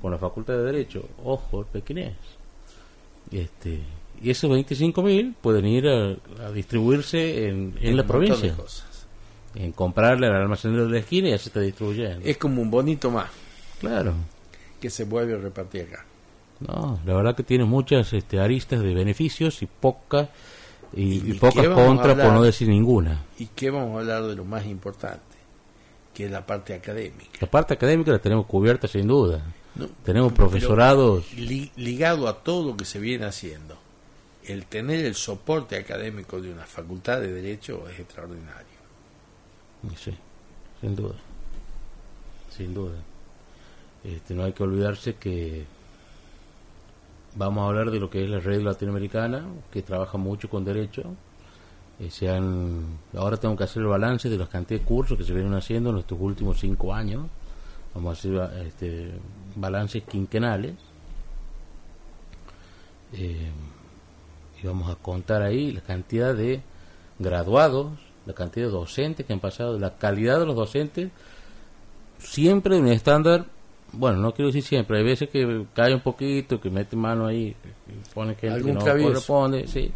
con 0.00 0.12
la 0.12 0.18
Facultad 0.18 0.54
de 0.54 0.62
Derecho. 0.62 1.06
Ojo, 1.24 1.60
el 1.60 1.66
pequinés. 1.66 2.14
Este, 3.30 3.80
y 4.22 4.30
esos 4.30 4.50
25 4.50 5.02
mil 5.02 5.34
pueden 5.40 5.66
ir 5.66 5.86
a, 5.88 6.16
a 6.46 6.50
distribuirse 6.52 7.48
en, 7.48 7.74
en 7.80 7.96
la 7.96 8.06
provincia. 8.06 8.54
cosas. 8.54 9.06
En 9.54 9.72
comprarle 9.72 10.28
al 10.28 10.36
almacenero 10.36 10.86
de 10.86 10.92
la 10.92 10.98
esquina 10.98 11.28
y 11.28 11.32
así 11.32 11.48
está 11.48 11.60
distribuyendo. 11.60 12.20
Es 12.24 12.36
como 12.38 12.62
un 12.62 12.70
bonito 12.70 13.10
más 13.10 13.28
Claro. 13.80 14.14
que 14.80 14.90
se 14.90 15.04
vuelve 15.04 15.34
a 15.34 15.38
repartir 15.38 15.82
acá. 15.82 16.04
No, 16.60 17.00
la 17.06 17.14
verdad 17.14 17.34
que 17.34 17.42
tiene 17.42 17.64
muchas 17.64 18.12
este, 18.12 18.38
aristas 18.38 18.80
de 18.82 18.94
beneficios 18.94 19.62
y 19.62 19.66
pocas 19.66 20.28
y, 20.92 21.02
¿Y 21.02 21.30
y 21.32 21.34
pocas 21.34 21.68
contras 21.68 22.16
por 22.16 22.32
no 22.32 22.42
decir 22.42 22.68
ninguna. 22.68 23.24
¿Y 23.38 23.46
qué 23.46 23.70
vamos 23.70 23.96
a 23.96 24.00
hablar 24.00 24.24
de 24.24 24.34
lo 24.36 24.44
más 24.44 24.66
importante? 24.66 25.20
Que 26.14 26.24
es 26.26 26.30
la 26.30 26.44
parte 26.44 26.74
académica. 26.74 27.30
La 27.40 27.50
parte 27.50 27.74
académica 27.74 28.10
la 28.12 28.18
tenemos 28.18 28.46
cubierta 28.46 28.88
sin 28.88 29.06
duda. 29.06 29.42
No, 29.76 29.86
Tenemos 30.04 30.32
profesorados. 30.32 31.32
li- 31.34 31.70
ligado 31.76 32.26
a 32.28 32.42
todo 32.42 32.70
lo 32.72 32.76
que 32.76 32.84
se 32.84 32.98
viene 32.98 33.24
haciendo, 33.26 33.78
el 34.44 34.66
tener 34.66 35.04
el 35.04 35.14
soporte 35.14 35.76
académico 35.76 36.40
de 36.40 36.52
una 36.52 36.64
facultad 36.66 37.20
de 37.20 37.32
Derecho 37.32 37.88
es 37.88 38.00
extraordinario. 38.00 38.66
Sí, 39.96 40.12
sin 40.80 40.96
duda. 40.96 41.14
Sin 42.56 42.74
duda. 42.74 42.96
Este, 44.02 44.34
no 44.34 44.44
hay 44.44 44.52
que 44.52 44.62
olvidarse 44.64 45.14
que 45.14 45.64
vamos 47.36 47.62
a 47.64 47.68
hablar 47.68 47.90
de 47.90 48.00
lo 48.00 48.10
que 48.10 48.24
es 48.24 48.30
la 48.30 48.40
red 48.40 48.62
latinoamericana, 48.62 49.44
que 49.70 49.82
trabaja 49.82 50.18
mucho 50.18 50.48
con 50.48 50.64
derecho. 50.64 51.02
Eh, 51.98 52.10
se 52.10 52.30
han- 52.30 52.98
ahora 53.16 53.36
tengo 53.36 53.56
que 53.56 53.64
hacer 53.64 53.82
el 53.82 53.88
balance 53.88 54.28
de 54.28 54.38
las 54.38 54.48
cantidades 54.48 54.82
de 54.82 54.88
cursos 54.88 55.18
que 55.18 55.24
se 55.24 55.32
vienen 55.34 55.54
haciendo 55.54 55.90
en 55.90 55.98
estos 55.98 56.18
últimos 56.20 56.58
cinco 56.58 56.94
años. 56.94 57.26
Vamos 57.94 58.10
a 58.10 58.18
hacer 58.18 58.66
este, 58.66 59.10
balances 59.56 60.02
quinquenales. 60.04 60.74
Eh, 63.12 63.50
y 64.62 64.66
vamos 64.66 64.90
a 64.90 64.94
contar 64.96 65.42
ahí 65.42 65.72
la 65.72 65.80
cantidad 65.80 66.34
de 66.34 66.62
graduados, 67.18 67.92
la 68.26 68.34
cantidad 68.34 68.66
de 68.66 68.72
docentes 68.72 69.26
que 69.26 69.32
han 69.32 69.40
pasado, 69.40 69.78
la 69.78 69.96
calidad 69.96 70.38
de 70.38 70.46
los 70.46 70.54
docentes, 70.54 71.10
siempre 72.18 72.76
en 72.76 72.84
un 72.84 72.88
estándar, 72.90 73.46
bueno, 73.92 74.18
no 74.18 74.32
quiero 74.32 74.48
decir 74.48 74.62
siempre, 74.62 74.98
hay 74.98 75.04
veces 75.04 75.28
que 75.28 75.66
cae 75.74 75.94
un 75.94 76.00
poquito, 76.00 76.60
que 76.60 76.70
mete 76.70 76.96
mano 76.96 77.26
ahí, 77.26 77.54
que 77.62 78.12
pone 78.14 78.34
que 78.34 78.48
Algún 78.48 78.74
no 78.74 78.80
travieso. 78.80 79.08
corresponde, 79.08 79.66
sí, 79.66 79.90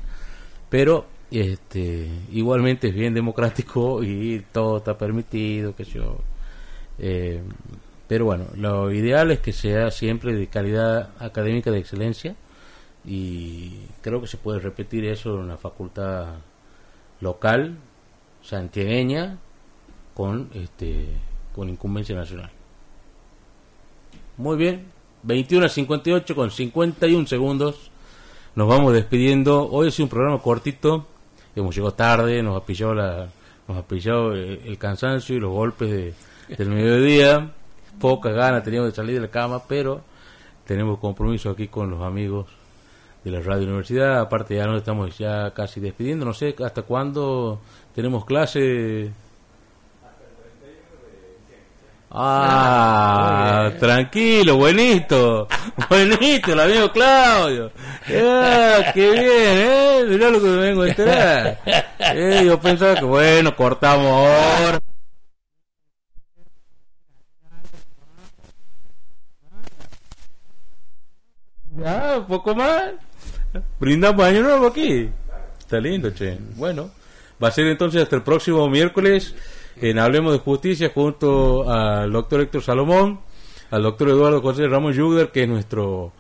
pero 0.69 1.07
este 1.31 2.09
igualmente 2.33 2.89
es 2.89 2.95
bien 2.95 3.15
democrático 3.15 4.03
y 4.05 4.45
todo 4.53 4.79
está 4.79 4.97
permitido, 4.97 5.75
que 5.75 5.85
yo. 5.85 6.19
Eh, 6.99 7.43
pero 8.07 8.27
bueno, 8.27 8.47
lo 8.57 8.93
ideal 8.93 9.31
es 9.31 9.41
que 9.41 9.53
sea 9.53 9.91
siempre 9.91 10.35
de 10.35 10.47
calidad 10.47 11.11
académica 11.19 11.71
de 11.71 11.79
excelencia 11.79 12.37
y 13.05 13.87
creo 14.03 14.21
que 14.21 14.27
se 14.27 14.37
puede 14.37 14.61
repetir 14.61 15.05
eso 15.07 15.35
en 15.35 15.41
una 15.41 15.57
facultad 15.57 16.35
local 17.21 17.77
santiagueña 18.43 19.39
con 20.15 20.51
este 20.55 21.07
con 21.55 21.69
incumbencia 21.69 22.15
nacional. 22.15 22.51
Muy 24.37 24.57
bien, 24.57 24.87
21 25.23 25.67
a 25.67 25.69
58 25.69 26.35
con 26.35 26.51
51 26.51 27.29
segundos. 27.29 27.93
Nos 28.57 28.67
vamos 28.67 28.93
despidiendo. 28.93 29.71
Hoy 29.71 29.89
es 29.89 30.01
un 30.01 30.09
programa 30.09 30.41
cortito. 30.41 31.07
Hemos 31.55 31.73
llegado 31.77 31.95
tarde, 31.95 32.43
nos 32.43 32.61
ha 32.61 32.67
pillado 32.67 32.95
la 32.95 33.29
nos 33.69 33.79
ha 33.79 33.87
pillado 33.87 34.33
el, 34.33 34.77
cansancio 34.77 35.37
y 35.37 35.41
los 35.41 35.53
golpes 35.53 35.89
de, 35.89 36.15
del 36.57 36.69
mediodía. 36.69 37.53
Pocas 38.01 38.35
ganas 38.35 38.65
teníamos 38.65 38.91
de 38.91 38.97
salir 38.97 39.15
de 39.15 39.21
la 39.21 39.31
cama, 39.31 39.63
pero 39.69 40.01
tenemos 40.67 40.99
compromiso 40.99 41.51
aquí 41.51 41.69
con 41.69 41.89
los 41.89 42.03
amigos 42.03 42.49
de 43.23 43.31
la 43.31 43.41
Radio 43.41 43.69
Universidad. 43.69 44.19
Aparte 44.19 44.57
ya 44.57 44.67
nos 44.67 44.79
estamos 44.79 45.17
ya 45.17 45.53
casi 45.53 45.79
despidiendo. 45.79 46.27
No 46.27 46.35
sé 46.35 46.57
hasta 46.65 46.83
cuándo 46.83 47.61
tenemos 47.95 48.25
clase. 48.25 49.13
Ah, 52.17 53.73
tranquilo, 53.81 54.57
buenito, 54.57 55.49
buenito, 55.91 56.53
el 56.53 56.61
amigo 56.61 56.93
Claudio. 56.93 57.73
Ah, 58.07 58.93
qué 58.95 59.11
bien, 59.11 59.25
¿eh? 59.27 60.05
Mirá 60.09 60.31
lo 60.31 60.41
que 60.41 60.47
me 60.47 60.57
vengo 60.59 60.83
a 60.83 60.89
enterar. 60.89 61.59
Eh, 61.99 62.45
yo 62.47 62.61
pensaba 62.61 62.95
que, 62.95 63.05
bueno, 63.05 63.57
cortamos 63.57 64.07
ahora. 64.07 64.79
Ya, 71.77 72.19
un 72.19 72.27
poco 72.27 72.55
más. 72.55 72.93
Brindamos 73.81 74.25
año 74.25 74.43
nuevo 74.43 74.69
aquí. 74.69 75.11
Está 75.59 75.81
lindo, 75.81 76.11
che. 76.11 76.39
Bueno, 76.55 76.91
va 77.43 77.49
a 77.49 77.51
ser 77.51 77.67
entonces 77.67 78.01
hasta 78.01 78.15
el 78.15 78.23
próximo 78.23 78.69
miércoles 78.69 79.35
en 79.77 79.99
Hablemos 79.99 80.33
de 80.33 80.39
Justicia 80.39 80.91
junto 80.95 81.71
al 81.71 82.13
doctor 82.13 82.41
Héctor 82.41 82.63
Salomón, 82.63 83.21
al 83.71 83.83
doctor 83.83 84.11
Eduardo 84.11 84.41
José 84.41 84.69
Ramos 84.69 84.97
Yuger, 84.97 85.31
que 85.31 85.43
es 85.43 85.49
nuestro 85.49 86.13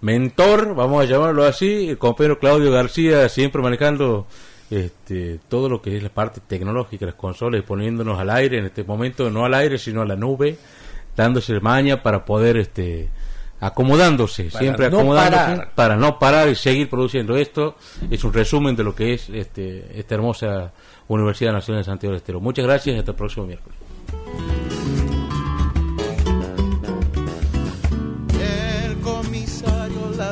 mentor, 0.00 0.74
vamos 0.74 1.02
a 1.02 1.06
llamarlo 1.06 1.44
así, 1.44 1.90
el 1.90 1.98
compañero 1.98 2.38
Claudio 2.38 2.70
García, 2.70 3.28
siempre 3.28 3.62
manejando 3.62 4.26
este, 4.70 5.38
todo 5.48 5.68
lo 5.68 5.82
que 5.82 5.96
es 5.96 6.02
la 6.02 6.08
parte 6.08 6.40
tecnológica, 6.46 7.06
las 7.06 7.14
consolas, 7.14 7.62
poniéndonos 7.62 8.18
al 8.18 8.30
aire 8.30 8.58
en 8.58 8.64
este 8.64 8.84
momento, 8.84 9.30
no 9.30 9.44
al 9.44 9.54
aire, 9.54 9.78
sino 9.78 10.02
a 10.02 10.06
la 10.06 10.16
nube, 10.16 10.56
dándose 11.16 11.60
maña 11.60 12.02
para 12.02 12.24
poder 12.24 12.56
este 12.56 13.10
acomodándose, 13.60 14.44
Para 14.44 14.58
siempre 14.58 14.90
no 14.90 14.98
acomodándose 14.98 15.44
parar. 15.44 15.72
para 15.76 15.96
no 15.96 16.18
parar 16.18 16.48
y 16.48 16.56
seguir 16.56 16.90
produciendo 16.90 17.36
esto. 17.36 17.76
Es 18.10 18.24
un 18.24 18.32
resumen 18.32 18.74
de 18.74 18.82
lo 18.82 18.92
que 18.94 19.14
es 19.14 19.28
este, 19.28 19.86
esta 19.98 20.16
hermosa 20.16 20.72
Universidad 21.08 21.52
Nacional 21.52 21.80
de 21.80 21.84
Santiago 21.84 22.12
del 22.12 22.18
Estero. 22.18 22.40
Muchas 22.40 22.64
gracias 22.64 22.96
y 22.96 22.98
hasta 22.98 23.10
el 23.12 23.16
próximo 23.16 23.46
miércoles. 23.46 25.01